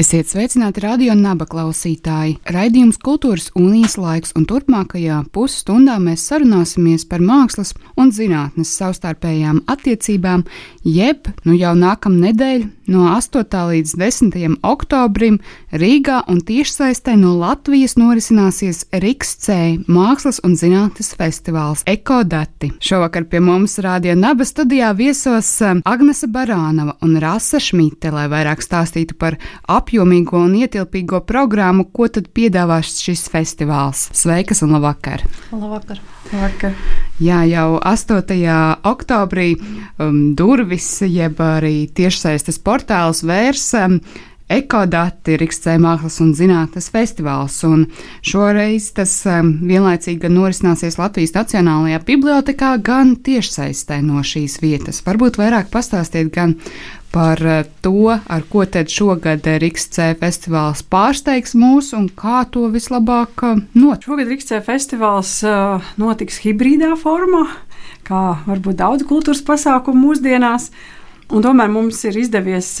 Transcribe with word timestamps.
Esiet 0.00 0.30
sveicināti 0.32 0.80
radio 0.80 1.12
naba 1.12 1.44
klausītāji. 1.44 2.38
Raidījums 2.48 2.96
Kultūras 3.04 3.50
unijas 3.58 3.98
laiks, 4.00 4.30
un 4.38 4.46
turpmākajā 4.48 5.18
pusstundā 5.34 5.98
mēs 6.00 6.22
sarunāsimies 6.30 7.04
par 7.10 7.20
mākslas 7.20 7.74
un 8.00 8.08
zinātnes 8.08 8.72
savstarpējām 8.80 9.60
attiecībām, 9.68 10.46
jeb 10.88 11.28
nu 11.44 11.52
jau 11.52 11.74
nākamā 11.76 12.30
nedēļa 12.30 12.70
no 12.94 13.10
8. 13.12 13.44
līdz 13.44 13.92
10. 14.00 14.56
oktobrim 14.66 15.36
Rīgā 15.68 16.22
un 16.32 16.40
tiešsaistē 16.48 17.18
no 17.20 17.34
Latvijas 17.36 17.98
norisināsies 18.00 18.86
Rīgas 19.04 19.36
Mākslas 19.84 20.40
un 20.48 20.56
zinātnes 20.56 21.12
festivāls 21.20 21.84
Ekodati. 21.84 22.72
Šovakar 22.80 23.28
pie 23.28 23.44
mums 23.44 23.76
radio 23.84 24.16
naba 24.16 24.48
studijā 24.48 24.94
viesos 24.96 25.52
um, 25.60 25.84
Agnese 25.84 26.30
Barānova 26.32 26.96
un 27.04 27.20
Rasa 27.20 27.60
Šmite, 27.60 28.14
lai 28.16 28.30
vairāk 28.32 28.64
stāstītu 28.64 29.20
par 29.20 29.36
apjūmu 29.68 29.89
apjomīgo 29.90 30.38
un 30.38 30.54
ietilpīgo 30.54 31.18
programmu, 31.26 31.88
ko 31.90 32.06
tad 32.14 32.30
piedāvās 32.30 33.00
šis 33.02 33.26
festivāls. 33.32 34.06
Sveikas 34.14 34.62
un 34.62 34.76
labvakar! 34.76 35.24
Labvakar! 35.50 35.98
labvakar. 36.30 36.76
Jā, 37.18 37.42
jau 37.50 37.80
8. 37.82 38.22
oktobrī 38.86 39.56
um, 39.98 40.36
durvis, 40.38 41.00
jeb 41.02 41.42
arī 41.42 41.88
tiešsaistes 41.90 42.62
portāls 42.62 43.24
vērs 43.26 43.66
um, 43.82 43.98
Ekodati 44.50 45.36
Rīgas 45.38 45.66
Mākslas 45.78 46.20
un 46.22 46.32
Zinātnes 46.34 46.88
festivāls. 46.90 47.58
Un 47.66 47.84
šoreiz 48.26 48.92
tas 48.94 49.12
um, 49.26 49.52
vienlaicīgi 49.66 50.22
gan 50.22 50.34
norisināsies 50.38 50.98
Latvijas 51.02 51.34
Nacionālajā 51.34 52.00
bibliotekā, 52.06 52.76
gan 52.78 53.16
tiešsaistē 53.26 54.00
no 54.06 54.22
šīs 54.26 54.60
vietas. 54.62 55.02
Varbūt 55.06 55.38
vairāk 55.42 55.70
pastāstiet 55.74 56.30
gan 56.34 56.56
par 57.12 57.46
eh, 57.46 57.64
to, 57.80 58.10
ar 58.10 58.42
ko 58.50 58.64
tad 58.70 58.90
šogad 58.92 59.46
Rīgas 59.60 59.88
C 59.94 60.10
festivāls 60.20 60.82
pārsteigs 60.90 61.56
mūs 61.58 61.92
un 61.96 62.08
kā 62.14 62.44
to 62.52 62.68
vislabāk 62.72 63.44
eh, 63.46 63.62
notiks. 63.74 64.06
Šogad 64.06 64.30
Rīgas 64.30 64.50
C 64.50 64.60
festivāls 64.66 65.34
eh, 65.46 65.90
notiks 66.00 66.40
hibrīdā 66.44 66.94
formā, 67.00 67.46
kā 68.06 68.24
varbūt 68.46 68.80
daudz 68.80 69.06
kultūras 69.08 69.42
pasākumu 69.46 70.10
mūsdienās, 70.10 70.70
un 71.30 71.46
tomēr 71.46 71.70
mums 71.70 72.02
ir 72.06 72.18
izdevies 72.18 72.76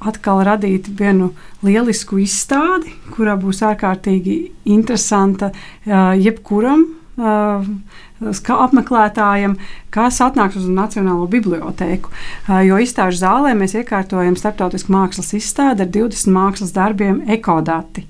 atkal 0.00 0.40
radīt 0.46 0.88
vienu 0.96 1.30
lielisku 1.62 2.18
izstādi, 2.22 2.94
kurā 3.14 3.36
būs 3.38 3.60
ārkārtīgi 3.68 4.36
interesanta 4.72 5.52
jebkuram 5.86 6.86
apmeklētājiem, 8.20 9.56
kas 9.94 10.20
atnāks 10.20 10.58
uz 10.60 10.68
Nacionālo 10.68 11.26
bibliotēku. 11.30 12.12
Jo 12.66 12.80
izstāžu 12.82 13.22
zālē 13.22 13.54
mēs 13.56 13.74
iekārtojam 13.80 14.36
starptautisku 14.36 14.92
mākslas 14.92 15.32
izstādi 15.36 15.86
ar 15.86 15.90
20 15.90 16.34
mākslas 16.34 16.74
darbiem 16.76 17.22
ekodati. 17.28 18.06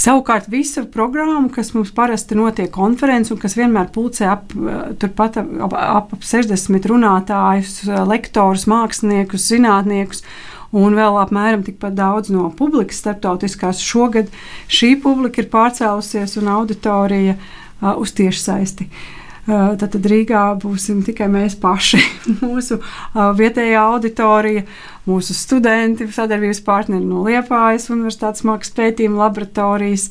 Savukārt, 0.00 0.46
visa 0.48 0.86
programma, 0.88 1.50
kas 1.52 1.74
mums 1.74 1.90
parasti 1.92 2.36
notiek 2.38 2.70
konferences, 2.72 3.34
un 3.34 3.40
kas 3.42 3.56
vienmēr 3.58 3.90
pulcē 3.92 4.30
ap, 4.32 4.54
ap, 4.56 5.20
ap, 5.20 5.76
ap 5.76 6.14
60 6.24 6.88
runātājus, 6.88 7.82
lektorus, 8.08 8.64
māksliniekus, 8.70 9.44
zinātniekus, 9.52 10.24
un 10.72 10.96
vēl 10.96 11.20
apmēram 11.20 11.66
tikpat 11.66 11.98
daudz 11.98 12.32
no 12.32 12.48
publikas 12.56 13.02
starptautiskās. 13.04 13.84
Šogad 13.84 14.32
šī 14.72 14.94
publika 15.04 15.44
ir 15.44 15.52
pārcēlusies 15.52 16.38
un 16.40 16.48
auditorija 16.54 17.36
uh, 17.36 17.92
uz 18.00 18.16
tiešsaisti. 18.16 18.88
Uh, 18.88 19.19
Tad 19.50 19.96
Rīgā 20.06 20.42
būsim 20.62 21.00
tikai 21.06 21.26
mēs 21.32 21.56
paši, 21.58 21.98
mūsu 22.44 22.78
vietējā 23.14 23.80
auditorija, 23.82 24.66
mūsu 25.08 25.34
studenti, 25.34 26.06
sadarbības 26.12 26.62
partneri 26.66 27.06
no 27.06 27.24
Liepājas 27.26 27.88
Universitātes 27.90 28.44
mākslas 28.46 28.76
pētījuma 28.76 29.24
laboratorijas. 29.24 30.10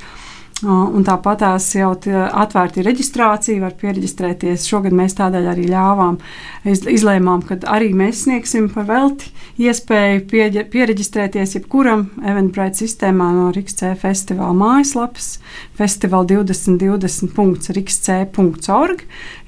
Un 0.60 1.06
tāpat 1.08 1.40
tās 1.40 1.70
jau 1.72 1.94
atvērta 1.96 2.84
reģistrācija, 2.84 3.64
var 3.64 3.80
pieregistrēties. 3.80 4.68
Šogad 4.68 4.92
mēs 4.92 5.16
tādēļ 5.16 5.46
arī 5.54 5.72
ļāvām, 5.72 6.20
izlēmām, 6.68 7.48
ka 7.48 7.56
arī 7.72 7.96
mēs 7.96 8.26
sniegsim 8.26 8.68
par 8.74 8.84
velti 8.90 9.32
iespēju 9.60 10.26
pie, 10.28 10.64
pieregistrēties 10.72 11.56
jebkuram 11.56 12.10
Eventbrite 12.28 12.78
sistēmā 12.82 13.28
no 13.38 13.46
RICC 13.56 13.82
festivāla 14.02 14.56
mājaslapas 14.60 15.28
festival 15.80 16.24
2020.riksc.org, 16.28 19.00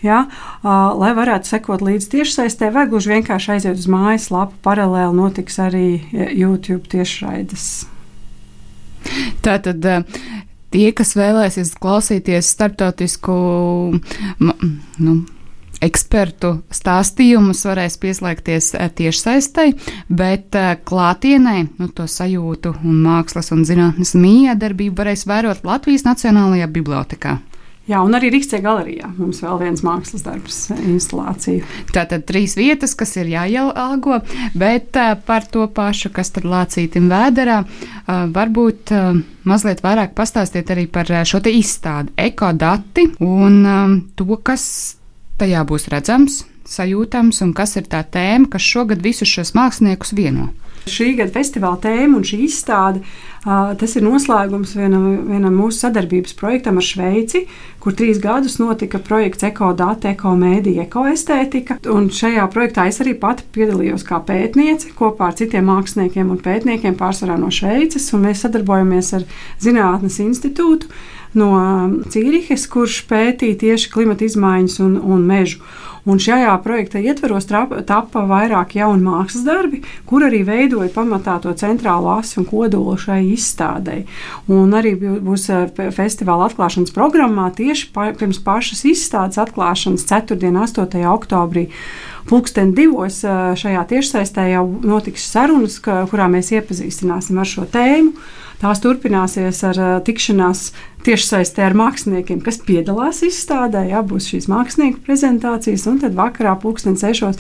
ja, 0.08 0.20
lai 0.64 1.12
varētu 1.20 1.46
sekot 1.52 1.80
līdz 1.88 2.06
tiešsaistē, 2.16 2.66
vai 2.72 2.86
gluži 2.92 3.14
vienkārši 3.18 3.48
aiziet 3.58 3.78
uz 3.84 3.88
mājaslapu. 3.92 4.54
Paralēli 4.64 5.16
notiks 5.20 5.56
arī 5.60 5.88
YouTube 6.32 6.88
tiešraides. 6.92 7.66
Tātad 9.44 9.80
tie, 10.72 10.88
kas 10.96 11.14
vēlēsies 11.20 11.76
klausīties 11.82 12.50
starptautisku 12.56 13.36
nu, 14.42 15.16
ekspertu 15.82 16.54
stāstījumus, 16.74 17.64
varēs 17.66 17.98
pieslēgties 18.02 18.72
eh, 18.78 18.90
tiešsaistei, 19.02 19.74
bet 20.10 20.58
eh, 20.58 20.74
klātienē 20.86 21.56
nu, 21.68 21.90
to 21.96 22.08
sajūtu 22.10 22.76
un 22.86 23.02
mākslas 23.06 23.52
un 23.56 23.66
zinātnes 23.68 24.14
miedarbību 24.18 25.02
varēs 25.02 25.26
vērot 25.30 25.66
Latvijas 25.68 26.06
Nacionālajā 26.08 26.70
bibliotekā. 26.72 27.40
Jā, 27.90 27.98
un 28.06 28.14
arī 28.14 28.30
Rīgas 28.30 28.54
galerijā 28.62 29.10
mums 29.18 29.40
vēl 29.42 29.58
viens 29.64 29.82
mākslas 29.82 30.22
darbs, 30.22 30.60
instalācija. 30.76 31.66
Tātad 31.90 32.28
trīs 32.30 32.54
vietas, 32.56 32.94
kas 32.96 33.16
ir 33.18 33.32
jāielāgo, 33.32 34.20
bet 34.54 35.00
uh, 35.02 35.16
par 35.26 35.48
to 35.50 35.66
pašu, 35.66 36.12
kas 36.14 36.30
tad 36.36 36.46
lācītim 36.46 37.10
vēderā, 37.12 37.58
uh, 37.66 38.22
varbūt 38.32 38.94
uh, 38.94 39.18
mazliet 39.50 39.82
vairāk 39.82 40.14
pastāstiet 40.16 40.70
arī 40.72 40.86
par 40.94 41.10
šo 41.26 41.42
te 41.42 41.52
izstādi, 41.58 42.14
ekodati 42.22 43.10
un 43.26 43.60
to, 44.16 44.30
kas 44.46 44.64
tajā 45.42 45.66
būs 45.66 45.90
redzams, 45.90 46.44
sajūtams 46.70 47.42
un 47.42 47.54
kas 47.58 47.76
ir 47.82 47.90
tā 47.90 48.04
tēma, 48.06 48.52
kas 48.54 48.62
šogad 48.62 49.02
visus 49.02 49.32
šos 49.32 49.56
māksliniekus 49.58 50.14
vieno. 50.14 50.52
Šī 50.90 51.12
gada 51.20 51.34
festivāla 51.36 51.78
tēma 51.84 52.18
un 52.18 52.26
šī 52.26 52.40
izstāde 52.48 53.04
tas 53.42 53.96
ir 53.98 54.04
noslēgums 54.06 54.76
vienam, 54.78 55.06
vienam 55.26 55.56
mūsu 55.58 55.80
sadarbības 55.88 56.36
projektam 56.38 56.78
ar 56.78 56.86
Šveici, 56.86 57.48
kur 57.82 57.96
trīs 57.98 58.20
gadus 58.22 58.60
notika 58.62 59.00
projekts 59.02 59.48
Ekodata, 59.48 60.12
Ekomēdija, 60.14 60.86
Ekoestētika. 60.86 61.80
Un 61.90 62.12
šajā 62.14 62.46
projektā 62.54 62.86
es 62.90 63.02
arī 63.02 63.16
pati 63.18 63.48
piedalījos 63.56 64.06
kā 64.06 64.22
pētniece 64.28 64.94
kopā 64.98 65.32
ar 65.32 65.40
citiem 65.40 65.66
māksliniekiem 65.72 66.30
un 66.30 66.42
pētniekiem, 66.42 66.98
pārsvarā 67.00 67.40
no 67.42 67.50
Šveices, 67.54 68.12
mēs 68.22 68.46
sadarbojamies 68.46 69.14
ar 69.18 69.26
Zinātnes 69.62 70.22
institūtu 70.22 70.92
no 71.34 71.52
Cīrihes, 72.14 72.68
kurš 72.70 73.06
pētīja 73.10 73.58
tieši 73.66 73.90
klimata 73.94 74.28
izmaiņas 74.28 74.82
un, 74.86 75.00
un 75.02 75.26
mežu. 75.26 75.64
Un 76.10 76.18
šajā 76.18 76.54
projekta 76.64 76.98
ietveros 77.02 77.46
tappa 77.46 78.24
vairāk 78.26 78.74
jaunu 78.80 79.06
mākslas 79.06 79.46
darbi, 79.46 79.82
kur 80.10 80.26
arī 80.26 80.42
veidoja 80.48 80.90
pamatā 80.96 81.38
to 81.44 81.54
centrālo 81.58 82.16
asi 82.16 82.40
un 82.42 82.48
kodolu 82.50 82.96
šai 82.98 83.20
izstādei. 83.36 84.08
Un 84.50 84.74
arī 84.78 84.96
būs 84.98 85.50
eh, 85.54 85.92
festivāla 85.94 86.50
atklāšanas 86.50 86.94
programmā 86.96 87.52
tieši 87.58 87.92
pa, 87.94 88.10
pirms 88.18 88.42
pašas 88.42 88.86
izstādes 88.90 89.38
atklāšanas 89.42 90.08
4. 90.10 90.42
un 90.50 90.62
8. 90.66 91.06
oktobrī. 91.14 91.68
Pūksteni 92.30 92.74
divos 92.78 93.22
eh, 93.22 93.54
šajā 93.62 93.86
tiešsaistē 93.94 94.50
jau 94.56 94.66
notiks 94.82 95.30
sarunas, 95.30 95.78
kurā 95.82 96.32
mēs 96.34 96.50
iepazīstināsim 96.58 97.38
ar 97.38 97.54
šo 97.54 97.70
tēmu. 97.70 98.18
Tās 98.62 98.78
turpināsies 98.78 99.58
ar 99.66 99.78
uh, 99.82 99.94
tikšanās 100.06 100.68
tiešsaistē 101.06 101.64
ar 101.66 101.74
māksliniekiem, 101.78 102.44
kas 102.46 102.60
piedalās 102.62 103.24
izstādē. 103.26 103.88
Jā, 103.90 104.04
būs 104.06 104.28
šīs 104.30 104.46
mākslinieku 104.52 105.02
prezentācijas, 105.08 105.88
un 105.92 106.02
tad 106.02 106.18
vakarā 106.18 106.56
pulksten 106.62 106.98
sešos 107.00 107.40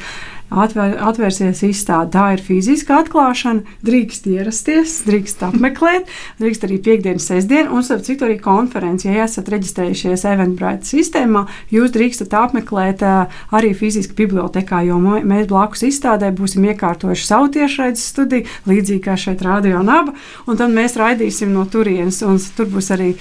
atvēr, 0.51 0.98
atvērsies 1.07 1.63
izstāde. 1.65 2.12
Tā 2.13 2.25
ir 2.36 2.44
fiziska 2.44 3.00
atklāšana, 3.01 3.63
drīkst 3.88 4.27
ierasties, 4.31 4.98
drīkst 5.07 5.44
apmeklēt, 5.48 6.09
drīkst 6.42 6.65
arī 6.68 6.80
piekdienas, 6.83 7.27
sestdienas, 7.31 7.71
un 7.71 7.86
starp 7.88 8.03
citu 8.07 8.27
arī 8.27 8.38
konferenci. 8.44 9.09
Ja 9.09 9.25
esat 9.25 9.51
reģistrējušies 9.53 10.25
Eventbrite 10.33 10.89
sistēmā, 10.89 11.45
jūs 11.74 11.94
drīkstat 11.95 12.36
apmeklēt 12.38 13.06
arī 13.06 13.74
fiziski 13.77 14.18
bibliotekā, 14.24 14.83
jo 14.89 15.00
mēs 15.00 15.48
blakus 15.51 15.86
izstādē 15.88 16.33
būsim 16.36 16.68
iekārtojuši 16.71 17.27
savu 17.27 17.51
tiešraides 17.56 18.09
studiju, 18.13 18.50
līdzīgi 18.69 19.06
kā 19.07 19.15
šeit 19.19 19.44
Rādio 19.45 19.83
Naba, 19.86 20.15
un 20.48 20.59
tad 20.59 20.75
mēs 20.75 21.00
raidīsim 21.00 21.53
no 21.56 21.65
turienes, 21.71 22.21
un 22.27 22.39
tur 22.57 22.69
būs 22.71 22.92
arī 22.95 23.13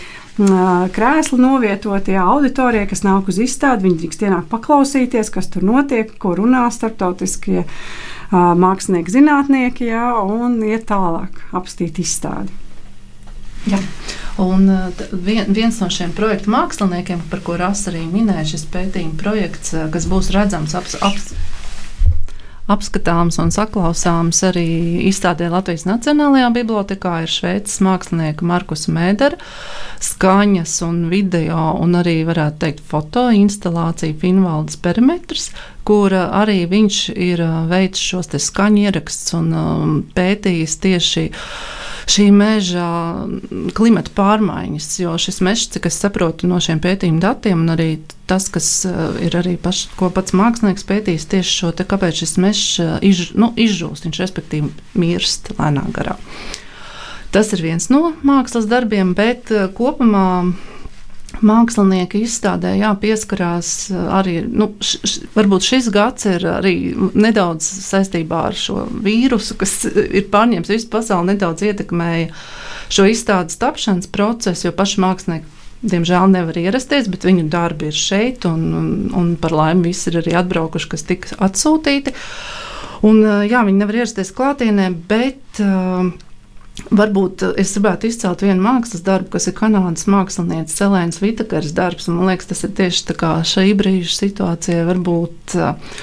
krēsli 0.94 1.38
novietotie 1.40 2.16
auditorijai, 2.20 2.88
kas 2.90 3.04
nāk 3.04 3.28
uz 3.30 3.40
izstādi. 3.42 3.88
Viņi 3.88 4.00
drīkst 4.02 4.24
ienākt 4.26 4.48
paklausīties, 4.52 5.32
kas 5.34 5.50
tur 5.52 5.66
notiek, 5.66 6.12
ko 6.22 6.34
runā 6.38 6.64
starptautiskie 6.72 7.66
mākslinieki, 8.30 9.14
zinātnieki, 9.16 9.90
jā, 9.90 10.06
un 10.22 10.60
iet 10.66 10.86
tālāk 10.90 11.42
apstīt 11.56 11.98
izstādi. 12.02 12.52
Jā. 13.68 13.80
Un 14.40 14.70
vien, 15.12 15.44
viens 15.52 15.80
no 15.82 15.90
šiem 15.92 16.14
projektu 16.16 16.52
māksliniekiem, 16.54 17.26
par 17.28 17.42
ko 17.44 17.58
Rasa 17.60 17.90
arī 17.90 18.06
minēja, 18.08 18.46
šis 18.54 18.64
pētījuma 18.72 19.18
projekts, 19.20 19.74
kas 19.92 20.06
būs 20.08 20.30
redzams 20.32 20.76
ap, 20.78 20.88
ap, 21.04 21.18
apskatāms 22.70 23.38
un 23.42 23.50
saklausāms 23.54 24.42
arī 24.46 24.66
izstādē 25.10 25.50
Latvijas 25.52 25.86
Nacionālajā 25.88 26.50
bibliotekā 26.54 27.14
ir 27.24 27.32
šveicis 27.32 27.80
mākslinieka 27.84 28.46
Markus 28.46 28.86
Mēdera 28.92 29.40
skaņas 30.00 30.76
un 30.86 31.02
video 31.10 31.70
un 31.80 31.98
arī, 32.00 32.20
varētu 32.28 32.62
teikt, 32.64 32.84
fotoinstalācija 32.90 34.16
Finvaldes 34.20 34.78
perimetrs, 34.80 35.50
kur 35.84 36.14
arī 36.14 36.62
viņš 36.70 37.02
ir 37.16 37.42
veicis 37.70 38.06
šos 38.12 38.32
te 38.32 38.40
skaņu 38.42 38.86
ierakstus 38.86 39.36
un 39.38 39.52
um, 39.56 39.94
pētījis 40.14 40.78
tieši 40.84 41.26
šī 42.08 42.30
meža 42.34 42.86
klimata 43.76 44.12
pārmaiņas, 44.16 44.88
jo 45.02 45.16
šis 45.20 45.40
mežs, 45.44 45.68
cik 45.74 45.90
es 45.90 45.98
saprotu 46.00 46.48
no 46.50 46.60
šiem 46.62 46.80
pētījumu 46.82 47.20
datiem, 47.22 47.64
un 47.64 47.74
arī 47.74 47.90
tas, 48.30 48.46
kas 48.52 48.68
uh, 48.88 49.12
ir 49.22 49.34
arī 49.38 49.56
paš, 49.60 49.88
pats 50.14 50.34
mākslinieks 50.36 50.86
pētījis, 50.86 51.28
tieši 51.32 51.56
šo 51.62 51.74
te, 51.76 51.86
kāpēc 51.88 52.22
šis 52.22 52.36
mežs 52.40 52.64
uh, 52.82 52.96
iz, 53.04 53.30
nu, 53.34 53.50
izžūst, 53.58 54.06
viņš 54.06 54.22
respektīvi 54.22 54.70
mirst 55.00 55.52
lēnā 55.58 55.88
garā. 55.94 56.16
Tas 57.34 57.52
ir 57.54 57.62
viens 57.62 57.90
no 57.90 58.10
mākslas 58.26 58.68
darbiem, 58.70 59.14
bet 59.18 59.50
uh, 59.54 59.68
kopumā 59.74 60.26
mākslinieki 61.46 62.22
izstādē 62.26 62.74
jā, 62.78 62.90
pieskarās 63.00 63.90
arī. 63.90 64.40
Nu, 64.46 64.70
š, 64.82 65.00
š, 65.06 65.30
varbūt 65.34 65.66
šis 65.66 65.90
gads 65.94 66.26
ir 66.30 66.46
arī 66.50 66.74
nedaudz 67.14 67.66
saistībā 67.86 68.42
ar 68.50 68.58
šo 68.58 68.84
vīrusu, 68.90 69.56
kas 69.60 69.76
ir 70.18 70.28
pārņēmis 70.32 70.72
visu 70.72 70.90
pasauli, 70.92 71.32
nedaudz 71.34 71.64
ietekmēja 71.70 72.30
šo 72.90 73.06
izstādes 73.10 73.60
tapšanas 73.60 74.10
procesu, 74.12 74.68
jo 74.68 74.76
paši 74.76 75.02
mākslinieki. 75.06 75.56
Diemžēl 75.80 76.26
nevar 76.28 76.58
ierasties, 76.60 77.06
bet 77.08 77.22
viņu 77.24 77.46
darbi 77.48 77.88
ir 77.88 77.96
šeit, 77.96 78.44
un, 78.44 78.66
un, 78.76 78.88
un 79.16 79.30
par 79.40 79.54
laimi 79.56 79.88
visi 79.88 80.10
ir 80.10 80.18
arī 80.20 80.34
atbraukuši, 80.36 80.90
kas 80.92 81.06
tika 81.08 81.38
atsūtīti. 81.46 82.12
Un, 83.08 83.22
jā, 83.48 83.62
viņi 83.64 83.80
nevar 83.80 84.02
ierasties 84.02 84.34
klātienē, 84.36 84.90
bet 85.08 85.62
uh, 85.64 86.10
Varbūt 86.88 87.44
eh, 87.46 87.52
es 87.62 87.74
gribētu 87.76 88.08
izcelt 88.10 88.44
vienu 88.44 88.64
mākslas 88.64 89.04
darbu, 89.06 89.34
kas 89.34 89.50
ir 89.50 89.56
kanādas 89.58 90.08
mākslinieces 90.10 90.78
Celēnas 90.80 91.20
Vitakars 91.22 91.74
darbs. 91.76 92.08
Man 92.10 92.30
liekas, 92.30 92.50
tas 92.50 92.64
ir 92.66 92.74
tieši 92.78 93.16
šī 93.52 93.66
brīža 93.78 94.16
situācijā. 94.16 94.86
Varbūt 94.88 95.56
uh, 95.58 95.94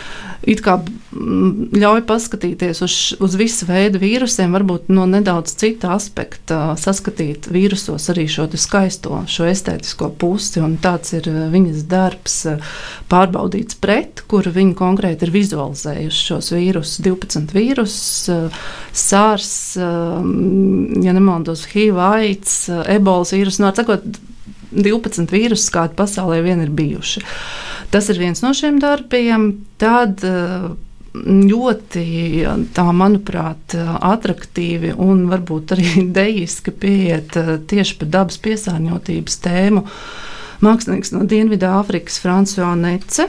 it 0.45 0.62
kā 0.66 0.78
mm, 0.81 1.74
ļauj 1.78 2.04
paskatīties 2.07 2.81
uz, 2.86 2.95
uz 3.24 3.38
visu 3.39 3.68
veidu 3.69 4.01
vīrusiem, 4.01 4.54
varbūt 4.56 4.92
no 4.94 5.07
nedaudz 5.10 5.56
cita 5.57 5.94
aspekta, 5.95 6.75
saskatīt 6.80 7.50
vīrusos 7.54 8.10
arī 8.13 8.28
šo 8.31 8.48
skaisto, 8.57 9.24
šo 9.30 9.48
estētisko 9.50 10.12
pusi. 10.19 10.63
Tāds 10.84 11.13
ir 11.18 11.30
eh, 11.31 11.39
viņas 11.54 11.86
darbs, 11.89 12.38
eh, 12.51 12.78
pārbaudīts 13.12 13.80
pret, 13.81 14.24
kur 14.30 14.48
viņi 14.48 14.78
konkrēti 14.78 15.28
ir 15.28 15.34
vizualizējuši 15.36 16.24
šos 16.31 16.54
vīrusus, 16.56 17.01
12 17.06 17.54
vīrusus, 17.56 18.30
eh, 18.34 18.62
SARS, 18.98 19.78
ja 19.78 21.13
nemaldos, 21.13 21.68
HIV, 21.69 22.00
AIDS, 22.01 22.56
ebolas 22.89 23.34
vīrusu. 23.36 23.62
No, 23.62 23.69
sakot, 23.78 24.06
12 24.72 25.31
vīrusus, 25.31 25.69
kādi 25.74 25.96
pasaulē 25.98 26.42
vien 26.46 26.62
ir 26.64 26.74
bijuši. 26.75 27.24
Tas 27.94 28.10
ir 28.12 28.19
viens 28.19 28.44
no 28.44 28.52
šiem 28.56 28.81
darbiem. 28.84 29.50
Tad, 29.80 30.24
eh, 30.28 30.68
ļoti, 31.24 32.06
tā, 32.75 32.86
manuprāt, 32.94 33.74
attraktīvi 34.06 34.94
un 35.02 35.25
varbūt 35.31 35.74
arī 35.78 35.90
dejiski 36.19 36.72
pieiet 36.72 37.38
eh, 37.40 37.58
tieši 37.58 38.00
par 38.02 38.14
dabas 38.19 38.40
piesārņotības 38.44 39.42
tēmu. 39.46 39.86
Mākslinieks 40.66 41.13
no 41.13 41.25
Dienvidāfrikas, 41.30 42.18
Frančiska 42.24 42.74
Nece. 42.80 43.28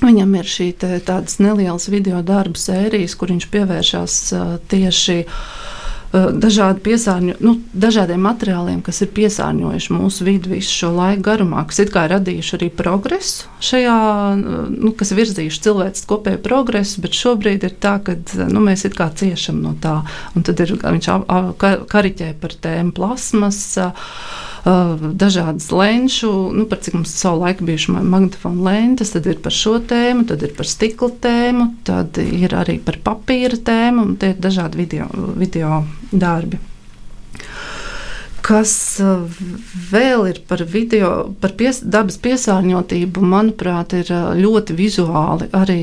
Viņam 0.00 0.34
ir 0.36 0.48
šī 0.48 0.70
tādas 0.76 1.38
nelielas 1.40 1.88
video 1.88 2.20
darbu 2.24 2.58
sērijas, 2.60 3.14
kur 3.16 3.32
viņš 3.32 3.48
pievēršas 3.52 4.18
eh, 4.36 4.50
tieši 4.72 5.18
dažādi 6.14 6.82
piesārņo, 6.86 7.36
nu, 7.42 7.56
dažādiem 7.74 8.22
materiāliem, 8.22 8.80
kas 8.84 9.02
ir 9.04 9.10
piesārņojuši 9.16 9.94
mūsu 9.94 10.26
vidi 10.26 10.52
visu 10.54 10.72
šo 10.82 10.92
laiku 10.96 11.24
garumā, 11.26 11.64
kas 11.68 11.82
ir 11.82 11.92
radījuši 11.96 12.56
arī 12.58 12.70
progresu 12.70 13.50
šajā, 13.66 13.98
eh, 14.36 14.70
nu, 14.70 14.92
kas 14.96 15.12
virzījuši 15.16 15.62
cilvēces 15.66 16.08
kopēju 16.10 16.42
progresu, 16.44 17.02
bet 17.04 17.16
šobrīd 17.16 17.66
ir 17.66 17.76
tā, 17.80 17.98
ka 18.04 18.16
nu, 18.46 18.62
mēs 18.64 18.86
it 18.88 18.96
kā 18.98 19.10
ciešam 19.10 19.62
no 19.62 19.74
tā. 19.80 20.02
Un 20.36 20.46
tad 20.46 20.60
ir, 20.60 20.76
viņš 20.76 21.10
kariķē 21.90 22.34
par 22.40 22.54
tēmu 22.62 22.94
plasmas 22.96 23.60
dažādas 24.66 25.68
lenču, 25.70 26.30
nu, 26.52 26.66
par 26.66 26.80
cik 26.82 26.96
mums 26.98 27.14
savu 27.14 27.44
laiku 27.44 27.66
bijuši 27.68 27.92
magnetofona 27.96 28.64
lentes, 28.66 29.12
tad 29.14 29.26
ir 29.30 29.38
par 29.42 29.54
šo 29.54 29.76
tēmu, 29.78 30.26
tad 30.26 30.42
ir 30.42 30.54
par 30.58 30.66
stikla 30.66 31.10
tēmu, 31.22 31.68
tad 31.86 32.18
ir 32.18 32.54
arī 32.56 32.80
par 32.82 32.98
papīra 33.04 33.60
tēmu, 33.62 34.08
un 34.08 34.16
tie 34.18 34.34
ir 34.34 34.40
dažādi 34.42 34.82
video, 34.82 35.06
video 35.38 35.84
darbi. 36.10 36.58
Kas 38.46 39.00
vēl 39.90 40.28
ir 40.30 40.36
par 40.46 40.60
video, 40.70 41.08
par 41.42 41.56
pies, 41.58 41.80
dabas 41.82 42.18
piesārņotību, 42.22 43.24
manuprāt, 43.26 43.96
ir 43.98 44.12
ļoti 44.38 44.76
vizuāli 44.78 45.48
arī 45.56 45.80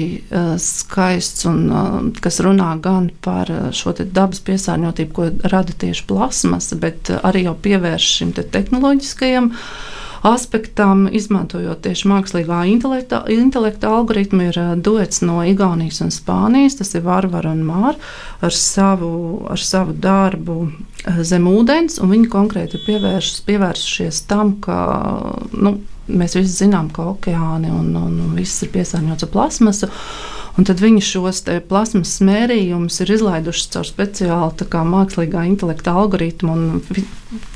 skaists 0.63 1.43
un 1.49 2.13
kas 2.23 2.39
runā 2.45 2.69
gan 2.83 3.09
par 3.25 3.51
šo 3.75 3.91
dabas 3.99 4.39
piesārņotību, 4.47 5.11
ko 5.17 5.27
rada 5.51 5.75
tieši 5.83 6.07
plasmasa, 6.07 6.79
bet 6.79 7.11
arī 7.19 7.49
jau 7.49 7.57
pievērš 7.67 8.07
šim 8.19 8.31
te 8.37 8.47
tehnoloģiskajam 8.55 9.51
aspektam, 10.23 11.05
izmantojot 11.11 11.81
tieši 11.83 12.07
mākslīgā 12.07 12.63
intelekta, 12.71 13.23
intelekta 13.31 13.91
algoritmu, 13.97 14.49
ir 14.49 14.59
duets 14.83 15.21
no 15.25 15.41
Igaunijas 15.47 16.01
un 16.05 16.13
Spānijas. 16.15 16.77
Tas 16.79 16.93
ir 16.95 17.03
Vārvara 17.05 17.51
un 17.51 17.63
Māra 17.67 17.95
ar 18.43 18.55
savu, 18.55 19.13
ar 19.51 19.59
savu 19.59 19.93
darbu 19.93 20.57
zem 21.27 21.47
ūdens, 21.51 21.99
un 21.99 22.13
viņi 22.13 22.29
konkrēti 22.31 22.79
ir 22.79 22.85
pievērš, 22.87 23.33
pievērsušies 23.47 24.23
tam, 24.29 24.55
ka 24.63 24.77
nu, 25.51 25.75
mēs 26.07 26.37
visi 26.39 26.63
zinām, 26.63 26.91
ka 26.95 27.09
okeāni 27.13 27.71
un, 27.71 27.91
un, 27.99 28.15
un 28.27 28.37
viss 28.39 28.63
ir 28.63 28.71
piesārņots 28.73 29.27
ar 29.27 29.33
plasmasu. 29.33 29.91
Un 30.53 30.67
tad 30.69 30.83
viņi 30.83 31.01
šos 31.01 31.39
plasmas 31.65 32.11
smērījumus 32.19 32.99
ir 33.01 33.11
izlaiduši 33.15 33.69
caur 33.73 33.87
speciālu 33.89 34.67
kā, 34.69 34.83
mākslīgā 34.85 35.47
intelekta 35.49 35.95
algoritmu. 35.97 36.57
Fi, 36.93 37.05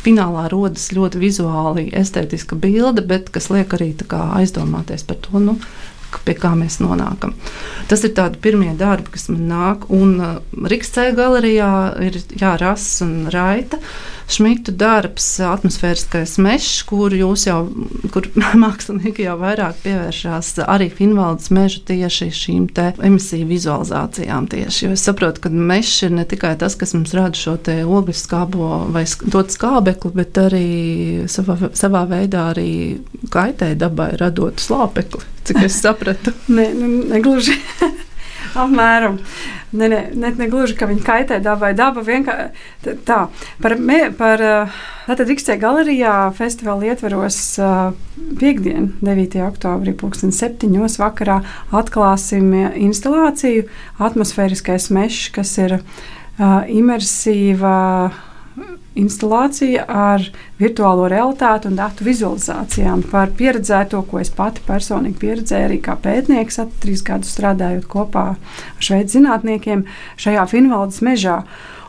finālā 0.01 0.48
rodas 0.50 0.88
ļoti 0.98 1.22
vizuāli 1.22 1.92
estētiska 1.94 2.58
bilde, 2.58 3.06
bet 3.06 3.30
kas 3.34 3.51
liek 3.54 3.75
arī 3.77 3.92
kā, 4.01 4.24
aizdomāties 4.39 5.06
par 5.06 5.22
to. 5.22 5.38
Nu, 5.44 5.60
pie 6.28 6.36
kā 6.38 6.54
mēs 6.58 6.80
nonākam. 6.84 7.36
Tas 7.88 8.04
ir 8.04 8.14
tādi 8.18 8.40
pirmie 8.44 8.74
darbi, 8.78 9.14
kas 9.16 9.30
man 9.32 9.48
nāk. 9.50 9.88
Un 9.94 10.20
uh, 10.20 10.68
Rīgas 10.68 10.94
galerijā 11.16 11.72
ir 12.08 12.22
jārasa 12.36 13.06
un 13.06 13.32
raita. 13.34 13.80
Šmitu 14.28 14.74
darbs, 14.76 15.24
atmosfēriskais 15.40 16.34
mežs, 16.44 16.82
kur 16.90 17.14
jūs 17.16 17.46
jau, 17.48 17.62
kur 18.12 18.26
mākslinieki 18.64 19.24
jau 19.24 19.38
vairāk 19.40 19.80
pievēršās 19.86 20.50
arī 20.66 20.90
Finvaldes 20.92 21.48
meža 21.56 21.80
tieši 21.88 22.28
šīm 22.36 22.66
emisiju 22.76 23.48
vizualizācijām. 23.48 24.50
Tieši. 24.52 24.84
Jo 24.84 24.98
es 24.98 25.06
saprotu, 25.08 25.46
ka 25.46 25.52
mežs 25.54 26.04
ir 26.04 26.12
ne 26.18 26.28
tikai 26.28 26.58
tas, 26.60 26.76
kas 26.76 26.92
mums 26.98 27.16
rada 27.16 27.40
šo 27.40 27.56
ogļu 27.88 28.18
skābo 28.18 28.74
vai 28.92 29.06
dot 29.32 29.56
skābekli, 29.56 30.12
bet 30.20 30.44
arī 30.44 30.68
savā, 31.32 31.72
savā 31.72 32.04
veidā 32.12 32.50
arī 32.52 32.70
kaitē 33.32 33.74
dabai 33.80 34.12
radot 34.20 34.60
slāpekli 34.60 35.37
cik 35.48 35.63
es 35.68 35.80
sapratu. 35.82 36.34
Nē, 36.51 36.68
ne, 36.80 36.92
negluži. 37.16 37.58
Apmēram. 38.58 39.20
Ne, 39.77 39.89
ne, 39.92 40.00
ne, 40.16 40.32
ne 40.32 40.48
gluži, 40.50 40.77
ka 40.80 40.88
viņi 40.89 41.04
kaitē 41.06 41.39
dabai. 41.44 41.74
Daba 41.77 42.01
vienkārši 42.06 42.94
tā. 43.06 43.20
Par, 43.62 43.75
me, 43.77 44.00
par, 44.16 44.42
tātad 45.06 45.27
Rīgstē 45.27 45.58
galerijā 45.62 46.13
festivāla 46.38 46.94
ietveros 46.94 47.39
piekdien, 48.39 48.94
9. 49.04 49.42
oktobrī, 49.46 49.94
2007. 50.00 50.72
vakarā 51.01 51.42
atklāsim 51.75 52.54
instalāciju 52.88 53.68
atmosfēriskais 54.08 54.89
mešs, 54.96 55.27
kas 55.36 55.54
ir 55.62 55.80
imersīva 56.72 57.75
instalācija 58.98 59.86
ar 59.86 60.24
virtuālo 60.58 61.08
realitāti 61.12 61.70
un 61.70 61.78
datu 61.78 62.06
vizualizācijām 62.08 63.04
par 63.12 63.32
pieredzēto, 63.38 64.02
ko 64.10 64.22
es 64.22 64.32
pati 64.34 64.64
personīgi 64.66 65.20
pieredzēju 65.22 65.70
arī 65.70 65.80
kā 65.86 65.98
pētnieks, 66.02 66.60
trīs 66.82 67.04
gadus 67.06 67.36
strādājot 67.38 67.86
kopā 67.92 68.28
ar 68.34 68.84
šveicu 68.84 69.20
zinātniekiem 69.20 69.86
šajā 70.18 70.48
Finvaldes 70.50 71.04
mežā. 71.06 71.42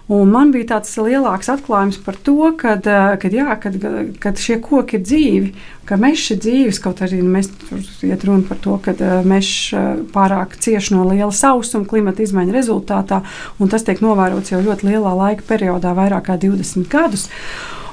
Un 0.09 0.31
man 0.33 0.49
bija 0.55 0.71
tāds 0.71 0.95
lielāks 0.97 1.51
atklājums 1.53 1.99
par 2.01 2.17
to, 2.25 2.37
kad, 2.57 2.87
kad, 3.21 3.35
jā, 3.35 3.53
kad, 3.61 3.75
kad 4.23 4.41
šie 4.41 4.57
koki 4.65 4.97
ir 4.97 5.03
dzīvi, 5.05 5.51
ka 5.85 5.99
mežs 6.01 6.31
ir 6.33 6.41
dzīves. 6.47 6.81
Kaut 6.81 7.03
arī 7.05 7.21
mēs 7.21 7.51
tur 7.61 7.83
iet 8.09 8.25
runa 8.25 8.49
par 8.49 8.61
to, 8.65 8.79
ka 8.81 8.95
mežs 9.29 9.75
pārāk 10.15 10.57
cieš 10.65 10.95
no 10.95 11.05
liela 11.11 11.29
sausuma 11.29 11.85
klimata 11.89 12.25
izmaiņu 12.25 12.57
rezultātā, 12.57 13.21
un 13.61 13.69
tas 13.69 13.85
tiek 13.85 14.01
novērots 14.05 14.55
jau 14.55 14.63
ļoti 14.65 14.89
lielā 14.89 15.13
laika 15.19 15.45
periodā, 15.51 15.93
vairāk 15.99 16.31
kā 16.31 16.39
20 16.41 16.89
gadus. 16.89 17.29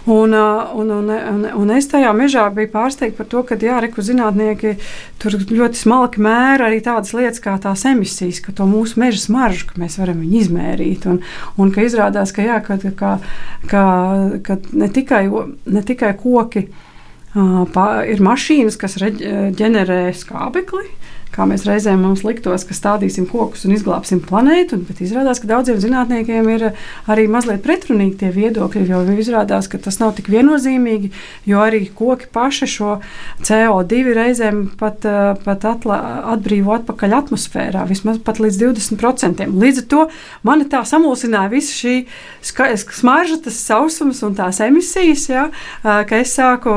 Un, 0.05 0.33
un, 0.33 0.89
un, 0.93 1.09
un, 1.09 1.45
un 1.57 1.71
es 1.73 1.87
tajā 1.89 2.11
mežā 2.13 2.43
biju 2.53 2.69
pārsteigta 2.75 3.17
par 3.17 3.29
to, 3.31 3.41
ka 3.49 3.57
jā, 3.57 3.79
reku 3.81 4.03
zinātnieki 4.05 4.75
tur 5.21 5.37
ļoti 5.41 5.81
smalki 5.81 6.21
mēra 6.21 6.67
arī 6.69 6.83
tādas 6.85 7.15
lietas 7.17 7.41
kā 7.41 7.55
tās 7.61 7.87
emisijas, 7.89 8.43
ka 8.45 8.53
to 8.53 8.67
mūsu 8.69 9.01
meža 9.01 9.23
smaržu, 9.23 9.65
ka 9.71 9.81
mēs 9.81 9.97
varam 9.97 10.21
viņu 10.21 10.41
izmērīt. 10.43 11.07
Un, 11.09 11.23
un 11.57 11.73
ka 11.73 11.85
izrādās, 11.87 12.35
ka, 12.35 12.45
jā, 12.45 12.59
ka, 12.65 12.77
ka, 12.85 13.15
ka, 13.71 13.85
ka 14.45 14.59
ne, 14.77 14.91
tikai, 14.93 15.23
ne 15.65 15.85
tikai 15.85 16.13
koki. 16.21 16.67
Uh, 16.69 16.91
ir 18.07 18.21
mašīnas, 18.23 18.77
kas 18.79 18.95
ģenerē 19.01 20.13
skābekli, 20.15 20.85
kā 21.35 21.45
mēs 21.49 21.65
reizēm 21.67 22.01
mums 22.05 22.23
liktos, 22.25 22.63
ka 22.67 22.75
stādīsim 22.77 23.27
kokus 23.29 23.65
un 23.67 23.75
izglābsim 23.75 24.21
planētu, 24.23 24.79
bet 24.87 25.01
izrādās, 25.03 25.41
ka 25.41 25.49
daudziem 25.49 25.81
zinātniekiem 25.83 26.47
ir 26.53 26.67
arī 27.11 27.25
mazliet 27.31 27.63
pretrunīgi 27.65 28.21
tie 28.21 28.31
viedokļi, 28.35 28.85
jo 28.91 29.01
izrādās, 29.19 29.67
ka 29.71 29.79
tas 29.81 29.99
nav 29.99 30.15
tik 30.17 30.29
viennozīmīgi, 30.31 31.11
jo 31.49 31.63
arī 31.63 31.83
koki 31.95 32.29
paši 32.33 32.69
šo 32.71 32.91
CO2 33.43 34.15
reizēm 34.15 34.61
pat, 34.79 35.05
eh, 35.05 35.33
pat 35.43 35.67
atla, 35.67 35.99
atbrīvo 36.35 36.77
atpakaļ 36.79 37.17
atmosfērā, 37.19 37.83
vismaz 37.89 38.21
pat 38.23 38.39
līdz 38.43 38.61
20%. 38.63 39.51
Līdz 39.51 39.83
ar 39.83 39.89
to 39.91 40.05
mani 40.47 40.69
tā 40.71 40.83
samulsināja 40.87 41.51
visa 41.51 41.75
šī 41.75 41.95
smarža, 42.95 43.41
tas 43.43 43.59
sausums 43.59 44.23
un 44.23 44.35
tās 44.35 44.61
emisijas, 44.63 45.27
ja, 45.29 45.49
eh, 45.83 46.03
ka 46.07 46.23
es 46.23 46.35
sāku 46.37 46.71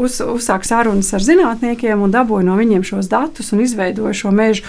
uz, 0.00 0.20
uzsākt 0.20 0.66
sarunas 0.66 1.12
ar 1.14 1.20
zinātniekiem 1.20 2.02
un 2.02 2.12
dabūju 2.12 2.44
no 2.44 2.56
viņiem 2.58 2.82
šos 2.84 3.08
datus 3.08 3.52
un 3.52 3.60
izveidoju 3.60 3.99
izveidoja 4.00 4.14
šo 4.14 4.30
mežu. 4.30 4.64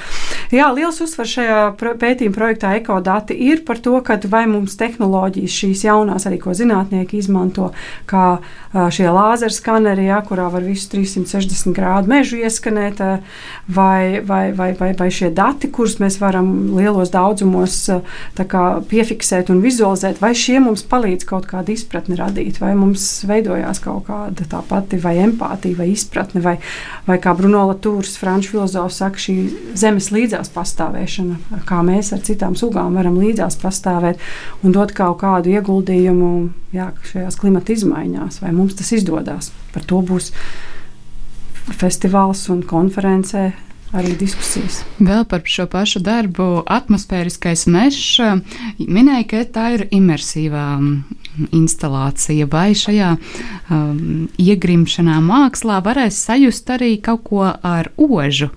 Jā, 0.52 0.72
liels 0.76 1.00
uzsvars 1.02 1.32
šajā 1.32 1.60
pētījuma 1.80 2.36
projektā 2.36 2.76
ekodati 2.76 3.34
ir 3.34 3.64
par 3.66 3.80
to, 3.80 4.02
vai 4.28 4.46
mums 4.48 4.76
tehnoloģijas 4.76 5.60
šīs 5.62 5.86
jaunās, 5.86 6.26
arī 6.28 6.40
ko 6.42 6.52
zinātnieki 6.52 7.18
izmanto, 7.22 7.72
kā 8.06 8.42
šie 8.72 9.08
lāzeru 9.12 9.52
skaneri, 9.52 10.08
jā, 10.10 10.22
kurā 10.28 10.50
var 10.52 10.64
visu 10.64 10.90
360 10.94 11.76
grādu 11.76 12.12
mežu 12.12 12.40
ieskanēt, 12.40 13.00
vai, 13.68 14.22
vai, 14.24 14.52
vai, 14.56 14.72
vai, 14.78 14.92
vai 14.98 15.10
šie 15.12 15.32
dati, 15.36 15.72
kurus 15.72 15.98
mēs 16.04 16.20
varam 16.22 16.76
lielos 16.76 17.12
daudzumos 17.12 17.78
kā, 18.36 18.66
piefiksēt 18.88 19.52
un 19.52 19.62
vizualizēt, 19.64 20.22
vai 20.24 20.34
šie 20.36 20.60
mums 20.64 20.84
palīdz 20.88 21.28
kaut 21.28 21.48
kādu 21.52 21.76
izpratni 21.76 22.20
radīt, 22.20 22.62
vai 22.64 22.74
mums 22.80 23.24
veidojās 23.28 23.84
kaut 23.84 24.08
kāda 24.08 24.48
tā 24.52 24.64
pati 24.68 25.00
vai 25.02 25.18
empātija 25.24 25.80
vai 25.80 25.92
izpratne, 25.92 26.44
vai, 26.44 26.58
vai 27.08 27.20
kā 27.22 27.36
Bruno 27.38 27.66
Latūrs, 27.72 28.18
franču 28.20 28.56
filozofs, 28.56 29.02
saka, 29.02 29.21
šī 29.22 29.36
zemes 29.78 30.10
līdzās 30.14 30.52
pastāvēšana, 30.56 31.62
kā 31.70 31.82
mēs 31.86 32.12
ar 32.16 32.24
citām 32.26 32.58
sugām 32.60 32.98
varam 33.00 33.20
līdzās 33.22 33.60
pastāvēt 33.62 34.22
un 34.66 34.76
dot 34.76 34.94
kaut 34.98 35.22
kādu 35.24 35.54
ieguldījumu 35.54 36.32
jā, 36.76 36.92
šajās 37.12 37.40
klimata 37.42 37.76
izmaiņās, 37.76 38.42
vai 38.44 38.54
mums 38.56 38.78
tas 38.80 38.92
izdodas. 38.98 39.52
Par 39.76 39.86
to 39.88 40.02
būs 40.06 40.32
festivāls 41.78 42.48
un 42.52 42.64
konferencē 42.68 43.52
arī 43.96 44.14
diskusijas. 44.20 44.82
Vēl 45.04 45.26
par 45.28 45.44
šo 45.48 45.66
pašu 45.72 46.02
darbu, 46.04 46.64
atmosfēriskais 46.72 47.66
mežs, 47.72 48.20
minēja, 48.80 49.28
ka 49.28 49.44
tā 49.58 49.66
ir 49.76 49.86
imersīvā 49.92 50.68
instalācija, 51.56 52.48
vai 52.52 52.72
šajā 52.78 53.14
um, 53.16 54.28
iegrimšanā 54.40 55.20
mākslā 55.24 55.80
varēs 55.84 56.20
sajust 56.28 56.72
arī 56.76 56.96
kaut 57.04 57.24
ko 57.28 57.46
ar 57.48 57.92
ožu 57.98 58.52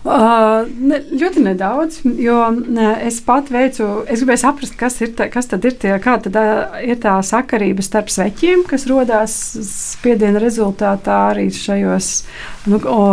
Uh, 0.00 0.64
ne, 0.80 0.96
ļoti 1.12 1.42
nedaudz, 1.44 1.98
jo 2.16 2.36
ne, 2.56 2.86
es 3.04 3.18
pat 3.20 3.50
veicu, 3.52 3.84
es 4.08 4.22
gribēju 4.22 4.40
saprast, 4.40 4.76
kas, 4.80 4.96
ir 5.04 5.10
tā, 5.18 5.26
kas 5.28 5.50
ir 5.52 5.74
tie, 5.76 5.92
kāda 6.00 6.32
tad 6.32 6.78
ir 6.80 6.96
tā 7.02 7.18
sakarība 7.20 7.84
starp 7.84 8.08
sveķiem, 8.08 8.64
kas 8.70 8.88
rodās 8.88 9.34
spiediena 9.68 10.40
rezultātā 10.40 11.18
arī 11.34 11.50
šajos 11.52 12.08
nu, 12.68 12.80
o, 12.84 13.04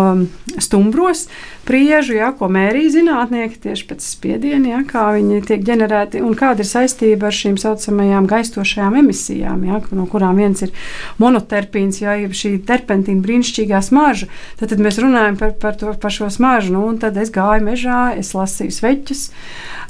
stumbros 0.59 1.27
priežu, 1.67 2.15
ja, 2.17 2.31
ko 2.35 2.47
mērīja 2.51 2.93
zinātnieki 2.97 3.59
tieši 3.63 3.85
pēc 3.89 4.03
spiediena, 4.03 4.69
ja, 4.71 4.81
kā 4.87 5.05
viņi 5.15 5.41
tiek 5.47 5.63
ģenerēti 5.67 6.21
un 6.23 6.35
kāda 6.37 6.63
ir 6.63 6.69
saistība 6.69 7.29
ar 7.29 7.35
šīm 7.35 7.57
saucamajām 7.61 8.27
gaistošajām 8.29 8.97
emisijām, 9.03 9.63
ja, 9.67 9.81
no 9.95 10.07
kurām 10.11 10.39
viens 10.41 10.63
ir 10.65 10.73
monoterpīns, 11.21 12.01
ja 12.03 12.15
šī 12.17 12.57
terpentīna 12.67 13.23
brīnišķīgā 13.23 13.81
smarža. 13.83 14.29
Tad, 14.59 14.71
tad 14.73 14.83
mēs 14.83 14.99
runājam 15.03 15.39
par, 15.39 15.55
par, 15.61 15.79
to, 15.79 15.93
par 16.01 16.13
šo 16.13 16.29
smaržu. 16.33 16.75
Nu, 16.75 16.85
tad 17.01 17.17
es 17.19 17.31
gāju 17.33 17.65
mežā, 17.67 18.01
es 18.19 18.33
lasīju 18.37 18.75
sveķus, 18.75 19.25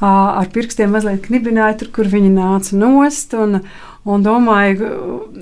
ar 0.01 0.49
pirkstiem 0.53 0.93
mazliet 0.93 1.25
knibināju 1.27 1.83
tur, 1.83 1.93
kur 1.99 2.11
viņi 2.11 2.33
nāca 2.35 2.77
nost. 2.77 3.37
Un, 3.37 3.61
Un 4.07 4.23
domāju, 4.23 4.87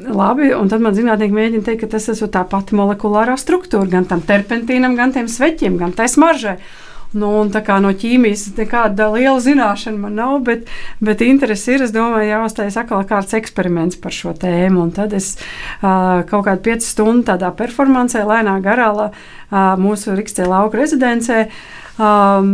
labi, 0.09 0.49
un 0.57 0.69
tad 0.71 0.81
man 0.81 0.95
zinātnieki 0.97 1.35
mēģina 1.37 1.67
teikt, 1.67 1.83
ka 1.83 1.91
tas 1.93 2.07
ir 2.09 2.31
tā 2.33 2.41
pati 2.49 2.73
molekulārā 2.77 3.35
struktūra, 3.37 3.85
gan 3.91 4.07
tam 4.09 4.23
terpentīnam, 4.25 4.95
gan 4.97 5.13
tiem 5.13 5.29
sveķiem, 5.29 5.77
gan 5.77 5.93
tai 5.93 6.07
smaržai. 6.09 6.57
Nu, 7.15 7.29
no 7.45 7.91
ķīmijas 7.95 8.47
nekāda 8.57 9.07
liela 9.13 9.37
zināšana 9.39 10.01
man 10.01 10.17
nav, 10.17 10.39
bet, 10.49 10.65
bet 10.99 11.21
interesi 11.23 11.75
ir. 11.75 11.85
Es 11.85 11.93
domāju, 11.95 12.27
jāuztais 12.27 12.75
atkal 12.81 13.05
kāds 13.07 13.37
eksperiments 13.37 14.01
par 14.01 14.11
šo 14.11 14.33
tēmu. 14.35 14.81
Un 14.87 14.91
tad 14.97 15.13
es 15.15 15.35
uh, 15.37 16.25
kaut 16.27 16.49
kādu 16.49 16.65
piecu 16.65 16.89
stundu 16.89 17.29
tādā 17.29 17.53
performancē, 17.55 18.25
lēnā 18.27 18.57
garā, 18.65 18.91
uh, 18.97 19.15
mūsu 19.79 20.17
Rīgstē 20.17 20.49
lauka 20.49 20.81
rezidencē. 20.81 21.45
Uh, 21.45 21.84
um, 21.99 22.49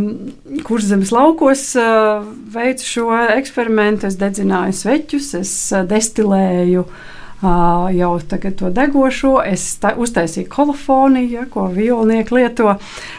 kurš 0.67 0.89
zemes 0.91 1.13
laukos 1.15 1.63
uh, 1.79 2.25
veicu 2.53 2.88
šo 2.88 3.07
eksperimentu. 3.38 4.10
Es 4.10 4.19
dedzināju 4.19 4.77
sveķus, 4.81 5.33
es 5.41 5.55
uh, 5.75 5.86
destilēju 5.88 6.86
uh, 6.86 7.10
jau 7.41 8.19
to 8.57 8.69
degošo. 8.69 9.41
Es 9.45 9.63
ta, 9.81 9.93
uztaisīju 9.98 10.50
kolofoniju, 10.50 11.29
ja, 11.31 11.45
ko 11.50 11.67
violnieki 11.74 12.36
lieto. 12.36 12.75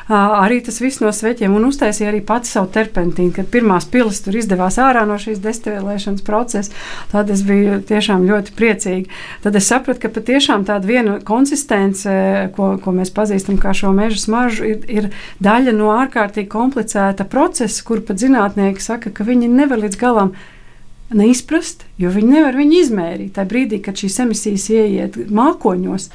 Arī 0.08 0.60
tas 0.64 0.80
viss 0.82 1.02
no 1.02 1.10
sveķiem 1.12 1.54
un 1.56 1.66
uztaisīju 1.68 2.10
arī 2.10 2.20
pati 2.26 2.52
savu 2.52 2.70
terpentīnu. 2.74 3.32
Kad 3.36 3.50
pirmās 3.52 3.88
pilas 3.90 4.22
tur 4.22 4.36
izdevās 4.38 4.78
ārā 4.82 5.04
no 5.08 5.18
šīs 5.20 5.42
destilēšanas 5.42 6.24
procesa, 6.26 6.72
tad 7.12 7.30
es 7.34 7.42
biju 7.46 7.80
tiešām 7.88 8.26
ļoti 8.28 8.54
priecīga. 8.58 9.10
Tad 9.42 9.58
es 9.58 9.68
sapratu, 9.70 10.04
ka 10.04 10.12
patiešām 10.14 10.66
tāda 10.68 10.86
viena 10.86 11.18
konsistence, 11.26 12.12
ko, 12.56 12.76
ko 12.82 12.94
mēs 12.94 13.12
pazīstam 13.14 13.58
kā 13.62 13.74
šo 13.76 13.92
meža 13.96 14.22
smaržu, 14.22 14.70
ir, 14.70 14.88
ir 14.88 15.10
daļa 15.42 15.74
no 15.76 15.92
ārkārtīgi 15.98 16.50
komplicēta 16.52 17.26
procesa, 17.28 17.82
kur 17.86 18.04
pat 18.06 18.22
zinātnieki 18.22 18.82
saka, 18.82 19.10
ka 19.10 19.26
viņi 19.26 19.50
nevar 19.50 19.82
līdz 19.82 19.98
galam 20.00 20.36
neizprast, 21.18 21.84
jo 22.00 22.12
viņi 22.12 22.36
nevar 22.36 22.58
viņu 22.58 22.78
izmērīt. 22.80 23.34
Tajā 23.36 23.50
brīdī, 23.50 23.82
kad 23.84 23.98
šīs 24.00 24.20
emisijas 24.26 24.68
ieiet 24.72 25.18
mākoņos, 25.32 26.08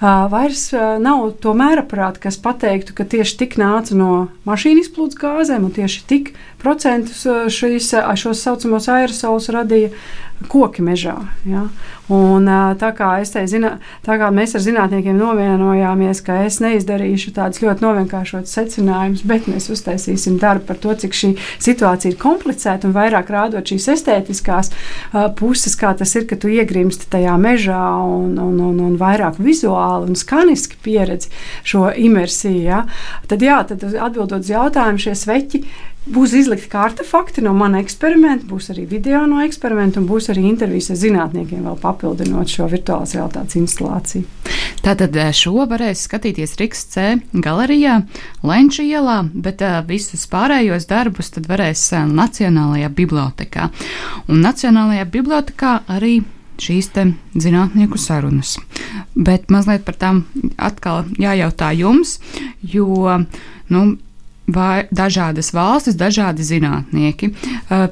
vairs 0.00 0.68
nav 1.00 1.30
to 1.40 1.54
mēraprāta, 1.56 2.20
kas 2.26 2.36
pateiktu, 2.42 2.94
ka 2.96 3.06
tieši 3.08 3.38
tik 3.42 3.56
nāca 3.60 3.96
no 3.96 4.28
mašīnu 4.48 4.84
izplūdes 4.84 5.18
gāzēm 5.20 5.68
un 5.68 5.74
tieši 5.76 6.04
tik 6.10 6.32
procentus 6.60 7.24
šīs, 7.52 7.92
šos 8.20 8.44
saucamos 8.44 8.88
aerosolus 8.92 9.50
radīja 9.54 9.92
koki 10.52 10.84
mežā. 10.84 11.16
Ja? 11.48 11.66
Un, 12.12 12.44
tā, 12.78 12.90
kā 12.94 13.08
zina, 13.24 13.72
tā 14.06 14.18
kā 14.20 14.28
mēs 14.34 14.54
ar 14.54 14.62
zinātniekiem 14.62 15.16
novienojāmies, 15.18 16.20
ka 16.22 16.42
es 16.44 16.60
neizdarīšu 16.62 17.32
tādus 17.34 17.62
ļoti 17.64 17.82
novienkāršotus 17.82 18.52
secinājumus, 18.58 19.24
bet 19.26 19.48
mēs 19.50 19.70
uztaisīsim 19.72 20.36
darbu 20.42 20.68
par 20.68 20.78
to, 20.82 20.94
cik 21.02 21.16
šī 21.16 21.32
situācija 21.56 22.12
ir 22.12 22.20
komplicēta 22.20 22.86
un 22.86 22.94
vairāk 22.94 23.32
rādot 23.32 23.72
šīs 23.72 23.88
estētiskās 23.96 24.70
puses, 25.40 25.74
kā 25.80 25.94
tas 25.98 26.14
ir, 26.18 26.28
ka 26.30 26.38
tu 26.38 26.52
iegrimsti 26.52 27.08
tajā 27.10 27.34
mežā 27.40 27.82
un, 28.04 28.36
un, 28.38 28.60
un, 28.68 28.78
un 28.90 28.94
vairāk 29.00 29.40
vizuāli 29.42 29.85
vizuāli 29.86 30.10
un 30.10 30.16
skaniski 30.16 30.76
pieredzi 30.82 31.28
šo 31.64 31.90
imersiju. 31.96 32.62
Ja? 32.62 32.86
Tad, 33.26 33.42
jā, 33.42 33.62
tad 33.66 33.82
atbildot 33.84 34.40
uz 34.40 34.50
jautājumu, 34.50 34.98
šie 34.98 35.14
sveķi 35.14 35.64
Būs 36.06 36.36
izlikti 36.38 36.68
kā 36.70 36.84
artefakti 36.86 37.42
no 37.42 37.50
mana 37.50 37.80
eksperimenta, 37.82 38.46
būs 38.46 38.68
arī 38.70 38.84
video 38.86 39.24
no 39.26 39.40
eksperimenta, 39.42 39.98
un 39.98 40.04
būs 40.06 40.28
arī 40.30 40.44
intervijas 40.46 40.92
ar 40.94 41.00
zinātniekiem, 41.00 41.64
vēl 41.66 41.80
papildinot 41.82 42.46
šo 42.46 42.68
virtuālās 42.70 43.16
realitātes 43.16 43.58
instalāciju. 43.58 44.22
Tātad 44.86 45.18
eh, 45.18 45.32
šo 45.34 45.66
varēs 45.66 46.04
skatīties 46.06 46.54
Rīgas 46.60 46.84
C 46.92 47.08
galerijā, 47.34 47.96
Lenča 48.46 48.86
ielā, 48.86 49.16
bet 49.34 49.66
uh, 49.66 49.80
visus 49.88 50.28
pārējos 50.30 50.86
darbus 50.86 51.34
varēs 51.42 51.82
uh, 51.96 52.06
Nacionālajā 52.06 52.92
bibliotekā. 53.02 53.66
Un 54.30 54.46
Nacionālajā 54.46 55.10
bibliotekā 55.10 55.74
arī 55.90 56.20
šīs 56.62 56.90
zinātnieku 57.34 57.98
sarunas. 57.98 58.56
Bet 59.14 59.50
mazliet 59.50 59.84
par 59.84 59.98
tām 60.00 60.24
atkal 60.56 61.04
jājautā 61.20 61.72
jums, 61.76 62.18
jo 62.62 63.20
nu, 63.68 63.84
dažādas 64.90 65.52
valstis, 65.52 65.96
dažādi 65.98 66.42
zinātnieki. 66.46 67.32
Uh, 67.70 67.88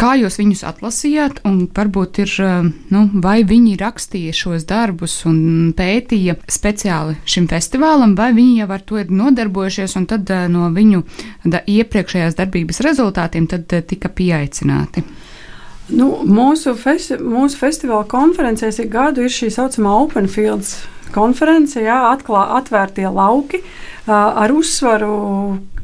kā 0.00 0.14
jūs 0.16 0.38
viņus 0.40 0.62
atlasījāt, 0.64 1.40
un 1.44 1.66
varbūt 1.76 2.20
ir, 2.22 2.34
uh, 2.44 2.68
nu, 2.92 3.02
vai 3.14 3.42
viņi 3.44 3.76
rakstīja 3.80 4.32
šos 4.36 4.64
darbus 4.68 5.24
un 5.28 5.72
pētīja 5.76 6.36
speciāli 6.48 7.16
šim 7.24 7.48
festivālam, 7.48 8.14
vai 8.16 8.32
viņi 8.36 8.60
jau 8.60 8.70
ar 8.70 8.84
to 8.84 9.00
ir 9.00 9.10
nodarbojušies, 9.10 9.96
un 9.96 10.06
tad 10.06 10.30
uh, 10.30 10.46
no 10.52 10.70
viņu 10.72 11.02
da, 11.44 11.64
iepriekšējās 11.64 12.38
darbības 12.38 12.80
rezultātiem 12.84 13.48
tika 13.48 14.08
pieaicināti? 14.08 15.04
Nu, 15.90 16.10
mūsu, 16.26 16.74
festi 16.78 17.18
mūsu 17.18 17.58
festivāla 17.58 18.06
konferencēs 18.10 18.78
ik 18.84 18.92
gadu 18.92 19.24
ir 19.26 19.32
šī 19.34 19.50
saucamā 19.54 19.96
Open 20.04 20.28
Fields 20.30 20.76
konference, 21.14 21.80
jā, 21.82 21.98
atklā, 22.12 22.44
atvērtie 22.60 23.08
lauki 23.10 23.64
ar 24.10 24.52
uzsvaru, 24.54 25.10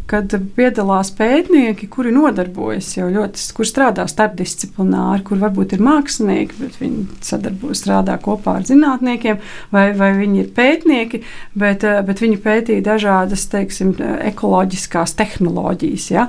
kad 0.06 0.30
piedalās 0.54 1.10
pētnieki, 1.18 1.88
kuri 1.90 2.12
nodarbojas 2.14 2.92
jau 2.94 3.08
ļoti, 3.10 3.42
kur 3.56 3.66
strādā 3.66 4.04
starpdisciplināri, 4.10 5.24
kur 5.26 5.40
varbūt 5.42 5.74
ir 5.74 5.82
mākslinieki, 5.82 6.58
bet 6.60 6.78
viņi 6.78 7.06
sadarbojas, 7.26 7.82
strādā 7.82 8.14
kopā 8.22 8.60
ar 8.60 8.68
zinātniekiem, 8.68 9.42
vai, 9.74 9.88
vai 9.98 10.12
viņi 10.20 10.44
ir 10.44 10.54
pētnieki, 10.54 11.22
bet, 11.58 11.82
bet 12.06 12.22
viņi 12.22 12.38
pētīja 12.46 12.86
dažādas, 12.86 13.48
teiksim, 13.50 13.96
ekoloģiskās 14.30 15.18
tehnoloģijas. 15.18 16.10
Ja? 16.14 16.28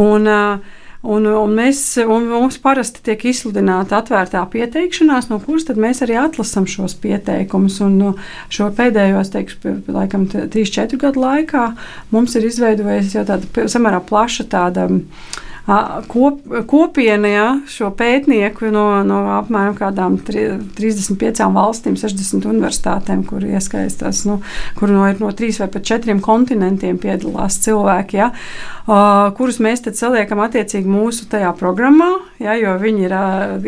Un, 0.00 0.24
uh, 0.24 0.78
Un, 1.08 1.24
un, 1.30 1.54
mēs, 1.56 1.80
un 2.04 2.26
mums 2.28 2.58
parasti 2.60 3.00
tiek 3.06 3.22
izsludināta 3.30 4.02
atvērtā 4.02 4.42
pieteikšanās, 4.52 5.30
no 5.30 5.38
kuras 5.40 5.64
mēs 5.72 6.02
arī 6.04 6.18
atlasām 6.20 6.68
šos 6.68 6.98
pieteikumus. 7.00 7.80
Un, 7.84 7.96
no 8.02 8.14
šo 8.52 8.68
pēdējos, 8.76 9.32
teikšu, 9.32 9.74
laikam, 9.94 10.28
3-4 10.28 11.00
gadu 11.00 11.24
laikā 11.24 11.66
mums 12.12 12.36
ir 12.36 12.48
izveidojusies 12.50 13.16
jau 13.16 13.26
tāda 13.32 13.68
samērā 13.72 14.02
plaša 14.04 14.50
tāda. 14.52 14.88
Uh, 14.88 15.44
kop, 16.08 16.40
kopiena 16.66 17.28
ja, 17.28 17.46
šo 17.68 17.90
pētnieku 17.96 18.70
no, 18.72 18.86
no 19.04 19.20
apmēram 19.36 20.16
35 20.24 21.44
valstīm, 21.54 21.98
60 22.00 22.48
universitātēm, 22.48 23.24
kur 23.28 23.44
iesaistās, 23.44 24.24
nu, 24.28 24.38
kur 24.78 24.92
no, 24.92 25.04
no 25.20 25.32
3 25.36 25.62
vai 25.62 25.70
pat 25.76 25.88
4 25.92 26.18
kontinentiem 26.24 26.98
piedalās 27.02 27.60
cilvēki, 27.66 28.20
ja, 28.22 28.30
kurus 29.36 29.60
mēs 29.64 29.84
saliekam 29.98 30.40
attiecīgi 30.46 30.88
mūsu 30.88 31.28
tajā 31.32 31.52
programmā, 31.58 32.14
ja, 32.40 32.56
jo 32.56 32.78
viņi 32.80 33.08
ir 33.08 33.18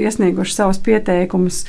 iesnieguši 0.06 0.56
savus 0.56 0.80
pieteikumus 0.84 1.66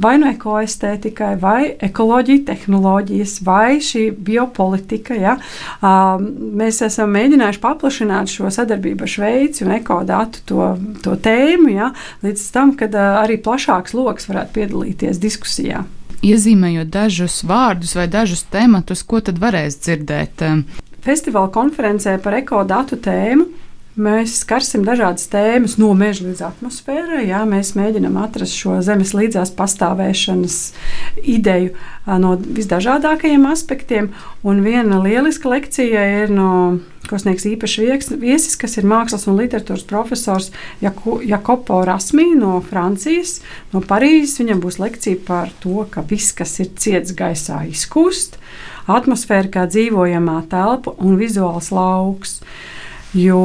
vai 0.00 0.16
no 0.20 0.30
ekoestētikai, 0.30 1.34
vai 1.40 1.74
ekoloģija, 1.82 2.44
tehnoloģijas, 2.50 3.36
vai 3.46 3.78
šī 3.84 4.06
biopolitika. 4.16 5.16
Ja? 5.18 5.36
Mēs 5.80 6.80
esam 6.86 7.12
mēģinājuši 7.16 7.62
paplašināt 7.62 8.32
šo 8.32 8.50
sadarbību 8.54 9.06
ar 9.06 9.14
Šveici 9.14 9.66
un 9.66 9.76
ekodatu 9.76 10.44
to, 10.48 10.68
to 11.04 11.16
tēmu, 11.20 11.72
ja? 11.74 11.92
līdz 12.24 12.44
tam, 12.54 12.74
kad 12.80 12.96
arī 12.96 13.40
plašāks 13.42 13.96
lokus 13.96 14.30
varētu 14.30 14.56
piedalīties 14.58 15.22
diskusijā. 15.22 15.84
Iezīmējot 16.20 16.90
dažus 16.92 17.40
vārdus 17.48 17.94
vai 17.96 18.04
dažus 18.12 18.44
tematus, 18.52 19.04
ko 19.08 19.22
tad 19.24 19.40
varēs 19.40 19.78
dzirdēt? 19.80 20.44
Festivāla 21.00 21.48
konferencē 21.52 22.18
par 22.20 22.36
ekodatu 22.42 22.98
tēmu 23.00 23.46
Mēs 24.00 24.38
skarsim 24.40 24.84
dažādas 24.86 25.26
tēmas, 25.28 25.74
no 25.80 25.90
meža 25.98 26.24
līdz 26.24 26.40
atmosfērai. 26.46 27.26
Jā, 27.28 27.42
mēs 27.48 27.74
mēģinām 27.76 28.16
atrast 28.22 28.56
šo 28.56 28.78
zemes 28.86 29.12
līdzās 29.12 29.52
pastāvēšanas 29.58 30.56
ideju 31.20 31.74
no 32.22 32.30
visdažādākajiem 32.40 33.44
aspektiem. 33.50 34.08
Un 34.46 34.62
viena 34.64 35.02
lieliska 35.04 35.52
lekcija 35.52 36.06
ir 36.22 36.32
no 36.32 36.50
ko 37.10 37.18
sniegs 37.18 37.44
īpaši 37.50 37.86
viesis, 38.22 38.56
kas 38.60 38.78
ir 38.78 38.88
mākslas 38.88 39.26
un 39.28 39.36
literatūras 39.40 39.84
profesors 39.90 40.50
Jakopo 40.80 41.82
Rasmī 41.84 42.30
no 42.38 42.58
Francijas, 42.64 43.40
no 43.74 43.82
Parīzes. 43.84 44.38
Viņam 44.40 44.64
būs 44.64 44.80
lekcija 44.80 45.20
par 45.26 45.52
to, 45.60 45.84
ka 45.90 46.06
viss, 46.06 46.32
kas 46.36 46.56
ir 46.62 46.72
ciets 46.80 47.12
gaisā, 47.18 47.64
izkust, 47.68 48.38
atmosfēra 48.88 49.50
kā 49.58 49.68
dzīvojamā 49.68 50.44
telpa 50.52 50.94
un 51.02 51.18
vizuāls 51.20 51.72
lauks. 51.74 52.38
Jo 53.16 53.38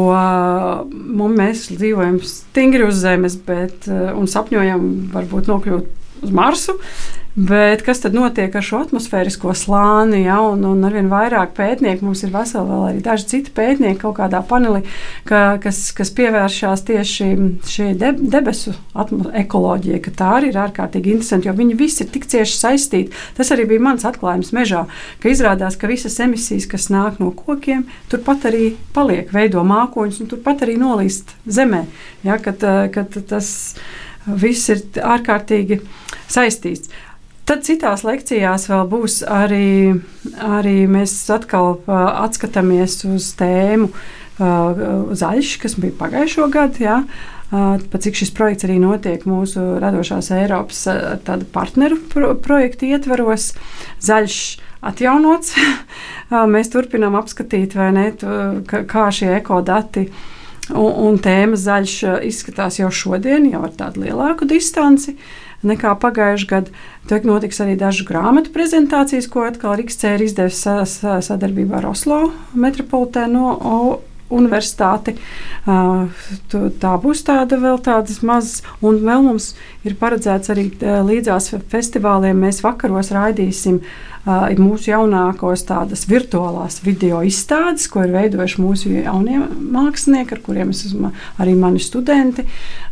mēs 1.33 1.65
dzīvojam 1.73 2.19
stingri 2.21 2.85
uz 2.85 2.99
Zemes, 3.01 3.37
bet, 3.47 3.87
un 3.89 4.29
sapņojam, 4.29 4.83
varbūt 5.15 5.49
nokļūt 5.49 6.04
uz 6.23 6.33
Marsu. 6.35 6.79
Bet 7.35 7.81
kas 7.83 7.99
tad 7.99 8.13
notiek 8.15 8.53
ar 8.55 8.63
šo 8.63 8.77
atmosfērisko 8.85 9.51
slāni? 9.59 10.21
Ja, 10.23 10.37
un, 10.47 10.61
un 10.63 10.85
arvien 10.87 11.09
vairāk 11.11 11.51
pētnieku 11.57 12.07
mums 12.07 12.21
ir 12.23 12.29
veseli 12.31 12.69
vēl 12.69 12.83
arī 12.87 13.01
daži 13.03 13.27
citi 13.33 13.51
pētnieki 13.51 13.99
kaut 14.05 14.15
kādā 14.21 14.39
panelī, 14.47 14.85
ka, 15.27 15.57
kas, 15.59 15.81
kas 15.97 16.13
pievēršās 16.15 16.85
tieši 16.87 17.27
šī 17.67 17.89
de, 17.99 18.13
debesu 18.31 18.71
ekoloģijai, 19.41 19.99
ka 20.05 20.13
tā 20.15 20.29
arī 20.37 20.53
ir 20.53 20.61
ārkārtīgi 20.63 21.11
interesanti, 21.11 21.51
jo 21.51 21.57
viņi 21.59 21.75
visi 21.81 22.05
ir 22.05 22.13
tik 22.15 22.29
cieši 22.31 22.55
saistīti. 22.61 23.19
Tas 23.35 23.51
arī 23.51 23.67
bija 23.73 23.83
mans 23.89 24.07
atklājums 24.07 24.55
mežā, 24.55 24.85
ka 25.19 25.33
izrādās, 25.33 25.75
ka 25.75 25.91
visas 25.91 26.15
emisijas, 26.23 26.69
kas 26.71 26.87
nāk 26.87 27.19
no 27.19 27.33
kokiem, 27.35 27.83
turpat 28.07 28.47
arī 28.47 28.77
paliek, 28.95 29.27
veido 29.35 29.67
mākoņus 29.67 30.23
un 30.23 30.31
turpat 30.31 30.63
arī 30.63 30.79
nolīst 30.79 31.35
zemē. 31.51 31.83
Ja, 32.23 32.39
kad, 32.39 32.63
kad 32.95 33.19
tas 33.27 33.75
viss 34.25 34.69
ir 34.73 34.83
ārkārtīgi 35.01 35.81
saistīts. 36.31 36.89
Tad 37.45 37.61
citās 37.61 38.01
lekcijās 38.01 38.65
vēl 38.71 38.87
būs 38.89 39.19
arī, 39.29 39.93
arī 40.41 40.77
mēs 40.89 41.13
atkal 41.29 41.75
atskatāmies 41.85 43.03
uz 43.05 43.27
tēmu 43.37 43.91
zaļš, 45.15 45.51
kas 45.61 45.77
bija 45.77 45.93
pagājušo 45.99 46.49
gadu. 46.53 46.81
Ja? 46.87 46.97
Pat 47.51 48.01
cik 48.01 48.17
šis 48.17 48.33
projekts 48.35 48.65
arī 48.65 48.79
notiek 48.81 49.27
mūsu 49.29 49.61
radošās 49.79 50.31
Eiropas 50.33 50.81
partneru 51.53 51.99
pro 52.09 52.33
projektu 52.41 52.89
ietveros, 52.89 53.51
zaļš 54.01 54.39
atjaunots. 54.85 55.53
mēs 56.55 56.73
turpinām 56.73 57.13
apskatīt, 57.21 57.77
ne, 57.93 58.09
kā 58.65 59.05
šie 59.13 59.35
ekodati 59.37 60.09
un, 60.73 60.91
un 61.09 61.17
tēmas 61.21 61.65
zaļš 61.67 61.97
izskatās 62.25 62.79
jau 62.79 62.91
šodien, 62.93 63.49
jau 63.51 63.65
ar 63.67 63.73
tādu 63.77 64.05
lielāku 64.05 64.47
distanci. 64.49 65.15
Uh, 65.15 65.45
nekā 65.65 65.93
pagājušajā 66.01 66.49
gadā. 66.49 66.83
Tad 67.09 67.27
notiks 67.27 67.61
arī 67.61 67.75
dažu 67.77 68.07
grāmatu 68.07 68.53
prezentācijas, 68.53 69.29
ko 69.31 69.45
atkal 69.45 69.77
Rīgscē 69.79 70.15
ir 70.15 70.25
izdevusi 70.25 71.13
sadarbībā 71.27 71.79
ar 71.81 71.91
Oslo 71.91 72.21
metropolitēno 72.57 73.51
universitāti. 74.35 75.13
Tā 75.65 76.95
būs 77.03 77.21
tāda 77.27 77.59
vēl 77.61 77.77
tādas 77.85 78.23
mazas, 78.25 78.63
un 78.81 78.97
vēl 79.05 79.21
mums 79.27 79.51
ir 79.85 79.97
paredzēts 80.01 80.49
arī 80.53 80.71
līdzās 80.81 81.53
festivāliem. 81.69 82.41
Mēs 82.41 82.63
vakaros 82.65 83.13
raidīsim 83.13 83.77
uh, 83.83 84.14
ir 84.25 84.61
mūsu 84.61 84.89
jaunākos 84.89 85.65
tādas 85.67 86.05
virtuālās 86.09 86.79
video 86.85 87.21
izstādes, 87.25 87.87
ko 87.91 88.03
ir 88.05 88.13
veidojuši 88.15 88.61
mūsu 88.61 88.91
jaunie 88.95 89.37
mākslinieki, 89.75 90.35
ar 90.35 90.41
kuriem 90.45 90.73
es 90.73 90.85
esmu 90.89 91.11
arī 91.41 91.55
mani 91.59 91.81
studenti. 91.83 92.45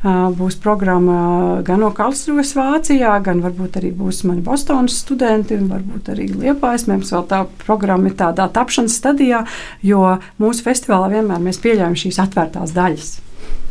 Būs 0.04 0.60
programma 0.62 1.62
gan 1.66 1.82
no 1.82 1.92
Karlsruhes 1.96 2.54
Vācijā, 2.58 3.16
gan 3.26 3.42
varbūt 3.44 3.80
arī 3.82 3.94
būs 3.98 4.24
mani 4.30 4.44
Bostonas 4.46 5.00
studenti, 5.04 5.58
un 5.58 5.72
varbūt 5.72 6.12
arī 6.14 6.30
Liepājas. 6.34 6.88
Mums 6.92 7.14
vēl 7.16 7.26
tā 7.32 7.44
programma 7.66 8.12
ir 8.12 8.18
tādā 8.20 8.50
tapšanas 8.54 9.00
stadijā, 9.00 9.46
jo 9.82 10.04
mūsu 10.44 10.68
festivālā 10.68 11.10
vienmēr 11.18 11.42
mēs 11.44 11.62
pieļaujam 11.64 11.98
šīs 12.06 12.22
atvērtās 12.28 12.76
daļas. 12.76 13.16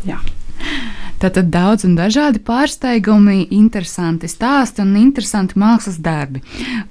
Jā. 0.09 0.19
Tātad 1.23 1.53
daudz 1.55 1.85
un 1.87 1.93
dažādi 1.95 2.41
pārsteigumi, 2.43 3.45
interesanti 3.55 4.27
stāsti 4.27 4.83
un 4.83 4.97
interesanti 4.99 5.55
mākslas 5.61 6.01
darbi. 6.03 6.41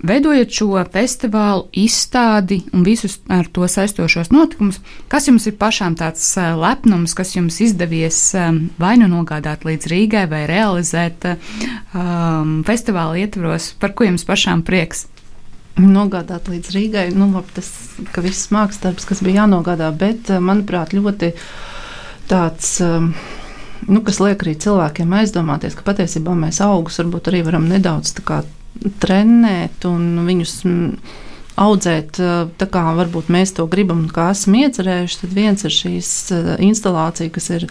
Veidojot 0.07 0.53
šo 0.55 0.69
festivālu, 0.93 1.65
izstādi 1.75 2.61
un 2.71 2.85
visus 2.87 3.17
ar 3.27 3.49
to 3.51 3.67
saistošos 3.67 4.31
notikumus, 4.31 4.79
kas 5.11 5.27
jums 5.27 5.49
ir 5.51 5.57
pašām 5.59 5.97
tāds 5.99 6.29
lepnums, 6.39 7.15
kas 7.17 7.35
jums 7.35 7.59
izdevies 7.65 8.21
vai 8.79 8.93
nu 9.01 9.09
nogādāt 9.11 9.67
līdz 9.67 9.91
Rīgai 9.91 10.23
vai 10.31 10.45
realizēt 10.47 11.27
um, 11.33 12.61
festivāla 12.67 13.19
ietvaros, 13.25 13.73
par 13.83 13.91
ko 13.91 14.07
jums 14.07 14.23
pašām 14.27 14.63
prieks? 14.63 15.09
nogādāt 15.81 16.47
līdz 16.51 16.71
Rīgai. 16.75 17.05
Nu, 17.15 17.29
labi, 17.35 17.51
tas, 17.55 17.69
ka 18.15 18.23
viss 18.23 18.51
mākslas 18.53 18.81
darbs, 18.83 19.05
kas 19.07 19.23
bija 19.23 19.41
jānogādā, 19.43 19.91
bet, 19.95 20.31
manuprāt, 20.43 20.95
ļoti 20.95 21.33
tāds. 22.31 22.77
Um, 22.85 23.13
nu, 23.87 24.01
kas 24.05 24.21
liek 24.23 24.43
arī 24.43 24.55
cilvēkiem 24.61 25.17
aizdomāties, 25.21 25.75
ka 25.77 25.85
patiesībā 25.87 26.35
mēs 26.37 26.61
augus 26.65 26.99
varbūt 27.01 27.31
arī 27.31 27.43
varam 27.47 27.67
nedaudz 27.71 28.13
kā, 28.25 28.41
trenēt 29.03 29.85
un 29.89 30.23
viņus 30.27 30.55
audzēt 31.61 32.17
tā, 32.57 32.67
kā 32.71 32.83
varbūt 32.97 33.29
mēs 33.33 33.53
to 33.57 33.67
gribam 33.69 34.05
un 34.05 34.11
kā 34.13 34.31
esam 34.33 34.55
iecerējuši. 34.61 35.19
Tad 35.23 35.35
viens 35.35 35.65
ir 35.67 35.75
šīs 35.75 36.11
instalācija, 36.63 37.33
kas 37.35 37.49
ir 37.57 37.67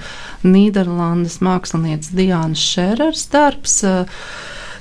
Nīderlandes 0.46 1.40
mākslinieces 1.44 2.14
Diānas 2.14 2.62
Šērers 2.74 3.26
darbs. 3.32 3.80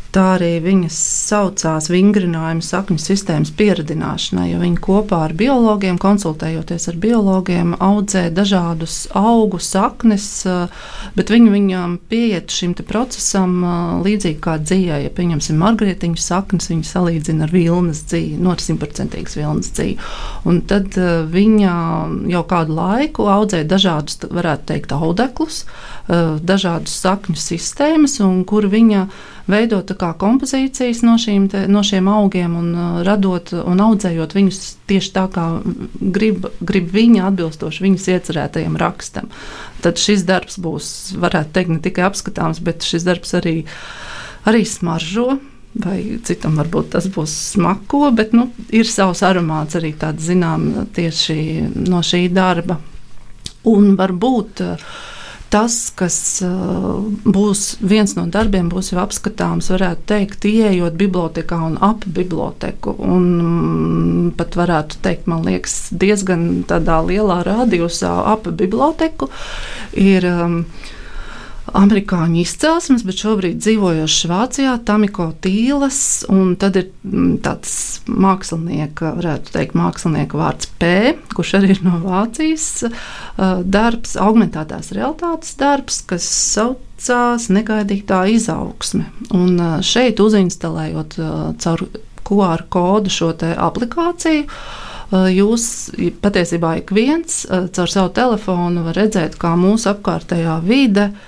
Tā 0.10 0.24
arī 0.40 0.56
viņas 0.64 0.96
saucās 1.30 1.86
vingrinājuma 1.94 2.66
sakņu 2.66 2.98
sistēmas 3.04 3.52
pieradināšanai, 3.54 4.48
jo 4.50 4.62
viņi 4.64 4.80
kopā 4.82 5.20
ar 5.28 5.36
biologiem, 5.38 6.00
konsultējoties 6.02 6.90
ar 6.90 6.98
biologiem, 7.04 7.76
audzē 7.78 8.24
dažādus 8.34 9.04
augu 9.14 9.60
saknes, 9.62 10.26
bet 11.14 11.30
viņi 11.30 11.54
viņām 11.54 11.96
pieiet 12.10 12.50
šim 12.50 12.74
procesam 12.90 13.62
līdzīgi 14.02 14.42
kā 14.42 14.58
dzīvē. 14.64 15.04
Ja 15.06 15.14
pieņemsim 15.14 15.62
margaritiņu 15.62 16.18
saknes, 16.26 16.72
viņi 16.74 16.90
salīdzina 16.90 17.46
ar 17.46 17.54
vilnas 17.54 18.02
dzīvi, 18.10 18.42
no 18.42 18.58
simtprocentīgas 18.58 19.38
vilnas 19.38 19.70
dzīvi. 19.78 19.98
Un 20.50 20.64
tad 20.70 20.98
viņa 21.38 21.74
jau 22.34 22.46
kādu 22.50 22.82
laiku 22.82 23.30
audzē 23.30 23.62
dažādus, 23.62 24.24
varētu 24.26 24.72
teikt, 24.74 24.98
audeklus, 24.98 25.68
dažādus 26.10 26.98
sakņu 26.98 27.38
sistēmas, 27.38 28.18
un 28.26 28.42
kur 28.50 28.66
viņa 28.72 29.06
veidot 29.50 29.92
kompozīcijas 29.98 31.02
no, 31.06 31.16
te, 31.52 31.66
no 31.72 31.84
šiem 31.86 32.08
augiem 32.12 32.56
un 32.60 32.70
uh, 32.74 33.02
radot 33.06 33.52
un 33.60 33.82
audzējot 33.84 34.36
viņus 34.38 34.62
tieši 34.90 35.14
tā, 35.16 35.26
kā 35.34 35.46
grib, 36.00 36.48
grib 36.60 36.90
viņa 36.94 37.28
atbilstoši 37.30 37.86
viņas 37.86 38.08
iecerētajam 38.16 38.78
rakstam. 38.80 39.30
Tad 39.84 40.02
šis 40.02 40.26
darbs 40.28 40.60
būs, 40.62 40.90
varētu 41.20 41.56
teikt, 41.56 41.74
ne 41.76 41.84
tikai 41.84 42.08
apskatāms, 42.10 42.62
bet 42.64 42.88
šis 42.88 43.08
darbs 43.08 43.36
arī, 43.40 43.62
arī 44.50 44.66
smaržo. 44.68 45.40
Vai 45.80 46.18
citam 46.26 46.56
varbūt 46.58 46.96
tas 46.96 47.06
būs 47.14 47.30
smako, 47.52 48.08
bet 48.18 48.32
nu, 48.34 48.48
ir 48.74 48.88
savs 48.90 49.22
aromāts 49.24 49.78
arī 49.78 49.92
tāds 50.02 50.26
zināms 50.26 50.90
tieši 50.98 51.38
no 51.86 52.02
šī 52.02 52.24
darba. 52.34 52.80
Un 53.70 53.94
varbūt 54.00 54.64
uh, 54.66 54.90
tas, 55.54 55.78
kas 55.98 56.18
uh, 56.46 57.00
būs 57.26 57.80
viens 57.82 58.14
no 58.18 58.26
darbiem, 58.32 58.70
būs 58.72 58.92
jau 58.94 59.00
apskatāms, 59.04 59.72
varētu 59.74 60.06
teikt, 60.12 60.46
ieejot 60.50 60.98
bibliotekā 61.00 61.60
un 61.70 61.80
ap 61.86 62.06
biblioteku. 62.06 62.96
Un 63.00 63.26
mm, 63.40 64.30
pat 64.40 64.60
varētu 64.60 65.02
teikt, 65.06 65.28
man 65.32 65.44
liekas, 65.48 65.90
diezgan 65.92 66.64
tādā 66.70 67.02
lielā 67.06 67.42
radiusā 67.48 68.14
ap 68.34 68.50
biblioteku 68.62 69.32
ir. 69.98 70.30
Um, 70.30 70.64
amerikāņu 71.76 72.42
izcelsmes, 72.42 73.04
bet 73.08 73.22
šobrīd 73.22 73.60
dzīvojošs 73.62 74.26
Vācijā, 74.30 74.74
Tamiko 74.86 75.30
Tīlas, 75.44 76.24
un 76.32 76.56
tad 76.60 76.80
ir 76.80 76.90
mm, 77.04 77.40
tāds 77.46 77.74
mākslinieka, 78.10 79.14
varētu 79.20 79.54
teikt, 79.56 79.78
mākslinieka 79.80 80.40
vārds 80.40 80.70
P, 80.82 80.92
kurš 81.36 81.56
arī 81.60 81.74
ir 81.76 81.82
no 81.86 82.00
Vācijas 82.04 82.68
darbs, 83.38 84.18
augmentētās 84.20 84.94
realitātes 84.98 85.56
darbs, 85.60 86.02
kas 86.10 86.28
saucās 86.56 87.50
negaidītā 87.54 88.26
izaugsme. 88.36 89.08
Un 89.36 89.58
šeit 89.86 90.22
uzinstalējot 90.24 91.18
caur 91.64 91.88
QR 92.30 92.68
kodu 92.70 93.12
šo 93.14 93.34
aplikāciju, 93.40 94.46
jūs 95.34 95.66
patiesībā 96.22 96.76
ik 96.84 96.94
viens 96.94 97.42
caur 97.50 97.90
savu 97.90 98.14
telefonu 98.14 98.86
var 98.86 99.00
redzēt, 99.00 99.40
kā 99.42 99.56
mūsu 99.58 99.90
apkārtējā 99.96 100.60
vide 100.68 101.10
uh, 101.10 101.28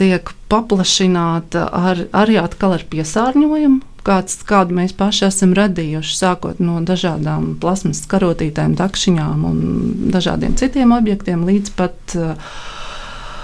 tiek 0.00 0.32
paplašināta 0.52 1.66
ar, 1.68 2.04
arī 2.12 2.38
atkal 2.42 2.76
ar 2.78 2.84
piesārņojumu. 2.92 3.80
Kāds, 4.02 4.40
kādu 4.42 4.74
mēs 4.74 4.96
paši 4.98 5.28
esam 5.28 5.52
radījuši, 5.54 6.16
sākot 6.18 6.58
no 6.58 6.80
dažādām 6.82 7.52
plasmas 7.62 8.02
karotītēm, 8.10 8.74
takšiņām 8.80 9.44
un 9.46 9.60
dažādiem 10.10 10.56
citiem 10.58 10.94
objektiem, 10.96 11.44
līdz 11.46 11.74
pat 11.78 12.16
uh, 12.18 12.34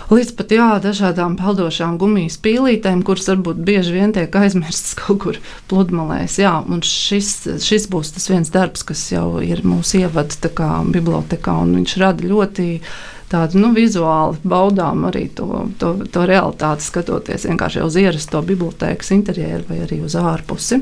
līdz 0.09 0.33
pat 0.39 0.53
jā, 0.55 0.69
dažādām 0.83 1.37
peldošām 1.39 1.99
gumijas 2.01 2.39
pīlītēm, 2.45 3.03
kuras 3.07 3.29
varbūt 3.29 3.61
bieži 3.65 3.95
vien 3.97 4.15
tiek 4.17 4.33
aizmirstas 4.41 4.97
kaut 5.01 5.21
kur 5.25 5.41
pludmalēs. 5.71 6.39
Jā, 6.41 6.57
un 6.65 6.83
šis, 6.85 7.35
šis 7.65 7.89
būs 7.93 8.15
tas 8.17 8.29
viens 8.31 8.53
darbs, 8.55 8.87
kas 8.89 9.05
jau 9.13 9.43
ir 9.45 9.65
mūsu 9.69 10.03
ievads 10.03 10.41
bibliotekā, 10.95 11.59
un 11.65 11.77
viņš 11.81 11.97
rada 12.01 12.29
ļoti 12.29 12.69
tādu 13.33 13.61
nu, 13.63 13.73
vizuāli 13.77 14.39
baudām 14.49 15.07
arī 15.09 15.27
to, 15.37 15.67
to, 15.81 15.95
to 16.13 16.25
realitāti, 16.29 16.87
skatoties 16.87 17.47
vienkārši 17.49 17.85
uz 17.85 17.99
ierasto 18.01 18.43
bibliotekas 18.45 19.13
interjeru 19.17 19.69
vai 19.69 19.83
arī 19.87 20.01
uz 20.05 20.17
ārpusi. 20.19 20.81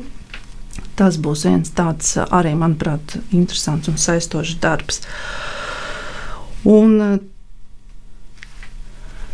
Tas 0.96 1.18
būs 1.20 1.44
viens 1.48 1.72
tāds 1.76 2.14
arī, 2.24 2.54
manuprāt, 2.56 3.18
interesants 3.36 3.90
un 3.92 3.98
saistošs 4.00 4.58
darbs. 4.62 5.02
Un 6.66 7.20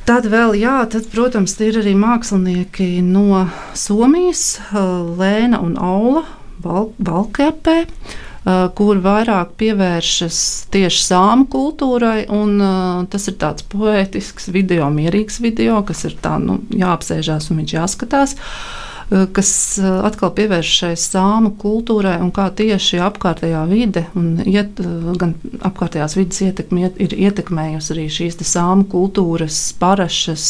Tad 0.03 0.25
vēl, 0.27 0.57
jā, 0.59 0.81
tad, 0.91 1.05
protams, 1.13 1.53
ir 1.63 1.77
arī 1.79 1.93
mākslinieki 1.95 3.05
no 3.07 3.45
Somijas, 3.79 4.59
Lēna 4.75 5.61
un 5.63 5.77
Aula 5.79 6.25
Valkepē. 6.59 7.77
Val 7.87 7.87
Uh, 8.03 8.32
kur 8.75 8.99
vairāk 9.05 9.53
pievēršas 9.61 10.39
tieši 10.75 11.03
sāmu 11.05 11.47
kultūrai. 11.53 12.25
Un, 12.35 12.57
uh, 12.59 13.03
tas 13.13 13.29
ir 13.31 13.37
tāds 13.39 13.67
poetisks 13.71 14.51
video, 14.51 14.89
mierīgs 14.91 15.39
video, 15.45 15.79
kas 15.87 16.07
ir 16.09 16.17
tā, 16.23 16.39
nu, 16.43 16.59
jāapsēžās 16.75 17.53
un 17.53 17.63
viņš 17.63 17.77
jāskatās. 17.79 18.35
Uh, 18.39 18.83
Eh, 18.92 18.92
kas 19.11 19.53
eh, 19.81 19.89
atkal 20.07 20.33
pievērš 20.37 20.73
šai 20.81 20.93
sāmu 21.01 21.53
kultūrai 21.61 22.17
un 22.23 22.33
kā 22.35 22.49
tieši 22.57 23.01
apkārtējā 23.05 23.63
vide 23.71 24.05
un 24.19 24.35
iet, 24.45 24.81
eh, 24.83 25.13
gan 25.21 25.35
apkārtējās 25.69 26.17
vidas 26.19 26.43
ietekme 26.47 26.93
ir 27.03 27.17
ietekmējusi 27.29 27.95
arī 27.97 28.09
šīs 28.13 28.41
sāmu 28.43 28.87
kultūras 28.93 29.61
parašas 29.81 30.47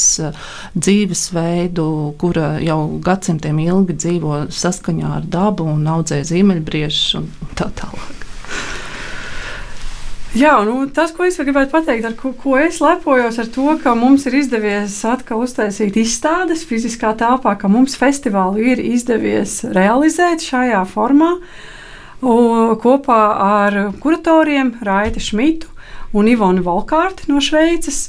dzīvesveidu, 0.78 1.86
kura 2.20 2.56
jau 2.62 2.80
gadsimtiem 3.04 3.60
ilgi 3.66 3.98
dzīvo 3.98 4.42
saskaņā 4.52 5.14
ar 5.18 5.28
dabu 5.28 5.68
un 5.72 5.86
audzē 5.96 6.22
zīmeļbriešus 6.28 7.20
un 7.20 7.30
tā 7.58 7.70
tālāk. 7.78 8.21
Jā, 10.32 10.54
nu, 10.64 10.86
tas, 10.88 11.10
ko 11.12 11.26
es 11.28 11.34
gribētu 11.36 11.74
pateikt, 11.74 12.06
ar 12.08 12.14
ko, 12.16 12.30
ko 12.32 12.54
es 12.56 12.78
lepojos, 12.80 13.36
ir 13.36 13.50
tas, 13.52 13.82
ka 13.82 13.92
mums 13.92 14.22
ir 14.30 14.38
izdevies 14.38 14.94
atkal 15.04 15.42
uztaisīt 15.44 15.98
izstādes 16.00 16.62
fiziskā 16.64 17.10
telpā, 17.20 17.52
ka 17.60 17.68
mums 17.68 17.98
festivālu 18.00 18.62
ir 18.72 18.80
izdevies 18.80 19.58
realizēt 19.76 20.40
šajā 20.40 20.80
formā 20.88 21.34
kopā 22.22 23.20
ar 23.44 23.76
kuratoriem 24.00 24.72
Raita 24.80 25.20
Šmitu 25.20 25.68
un 26.16 26.32
Ivonu 26.32 26.64
Valkārti 26.64 27.28
no 27.28 27.42
Šveices, 27.44 28.06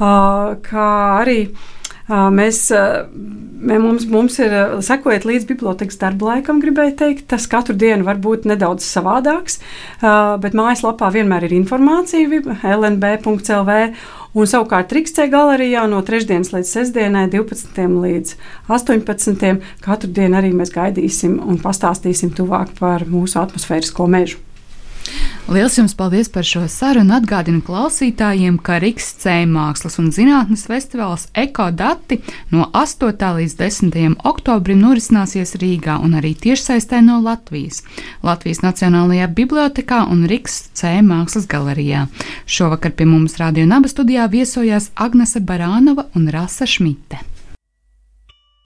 kā 0.00 0.90
arī 1.20 1.52
Mēs, 2.10 2.64
mums, 3.62 4.06
mums 4.10 4.38
ir 4.42 4.54
sekojot 4.82 5.26
līdz 5.28 5.46
bibliotekas 5.46 6.00
darba 6.00 6.32
laikam, 6.32 6.58
gribēju 6.62 6.96
teikt, 6.98 7.28
tas 7.30 7.46
katru 7.50 7.76
dienu 7.78 8.06
var 8.08 8.18
būt 8.18 8.48
nedaudz 8.50 8.82
savādāks, 8.82 9.60
bet 10.42 10.56
mājaslapā 10.58 11.12
vienmēr 11.14 11.46
ir 11.46 11.54
informācija 11.60 12.26
lnb.lv. 12.74 13.78
Un 14.30 14.46
savukārt 14.46 14.92
Rīgstē 14.94 15.26
galerijā 15.30 15.86
no 15.90 16.04
3. 16.06 16.28
līdz 16.54 16.74
6. 16.74 16.98
12. 17.32 17.80
līdz 18.04 18.36
18. 18.70 19.56
katru 19.82 20.12
dienu 20.14 20.38
arī 20.38 20.52
mēs 20.54 20.70
gaidīsim 20.74 21.40
un 21.42 21.58
pastāstīsim 21.62 22.30
tuvāk 22.38 22.76
par 22.78 23.06
mūsu 23.10 23.42
atmosfērisko 23.42 24.06
mežu. 24.10 24.38
Lielas 25.50 25.78
jums 25.78 25.94
paldies 25.94 26.28
par 26.30 26.44
šo 26.46 26.60
sarunu. 26.70 27.10
Atgādinu 27.16 27.58
klausītājiem, 27.66 28.60
ka 28.62 28.76
Rīgas 28.78 29.08
C 29.18 29.32
mākslas 29.50 29.98
un 29.98 30.12
zinātnes 30.14 30.62
festivāls 30.70 31.24
Ekodati 31.34 32.20
no 32.54 32.68
8. 32.70 33.10
līdz 33.40 33.56
10. 33.58 34.14
oktobrim 34.30 34.78
norisināsies 34.78 35.56
Rīgā 35.58 35.96
un 36.06 36.14
arī 36.20 36.36
tiešsaistē 36.38 37.00
no 37.02 37.18
Latvijas. 37.24 37.82
Latvijas 38.22 38.62
Nacionālajā 38.62 39.26
bibliotekā 39.40 40.04
un 40.12 40.22
Rīgas 40.30 40.68
C 40.70 40.94
mākslas 41.02 41.50
galerijā. 41.50 42.04
Šovakar 42.46 42.94
pie 42.94 43.10
mums 43.10 43.34
Radio 43.42 43.66
Naba 43.66 43.90
studijā 43.90 44.30
viesojās 44.30 44.92
Agnese 44.94 45.42
Barānova 45.42 46.06
un 46.14 46.30
Rasa 46.30 46.70
Šmite. 46.70 47.24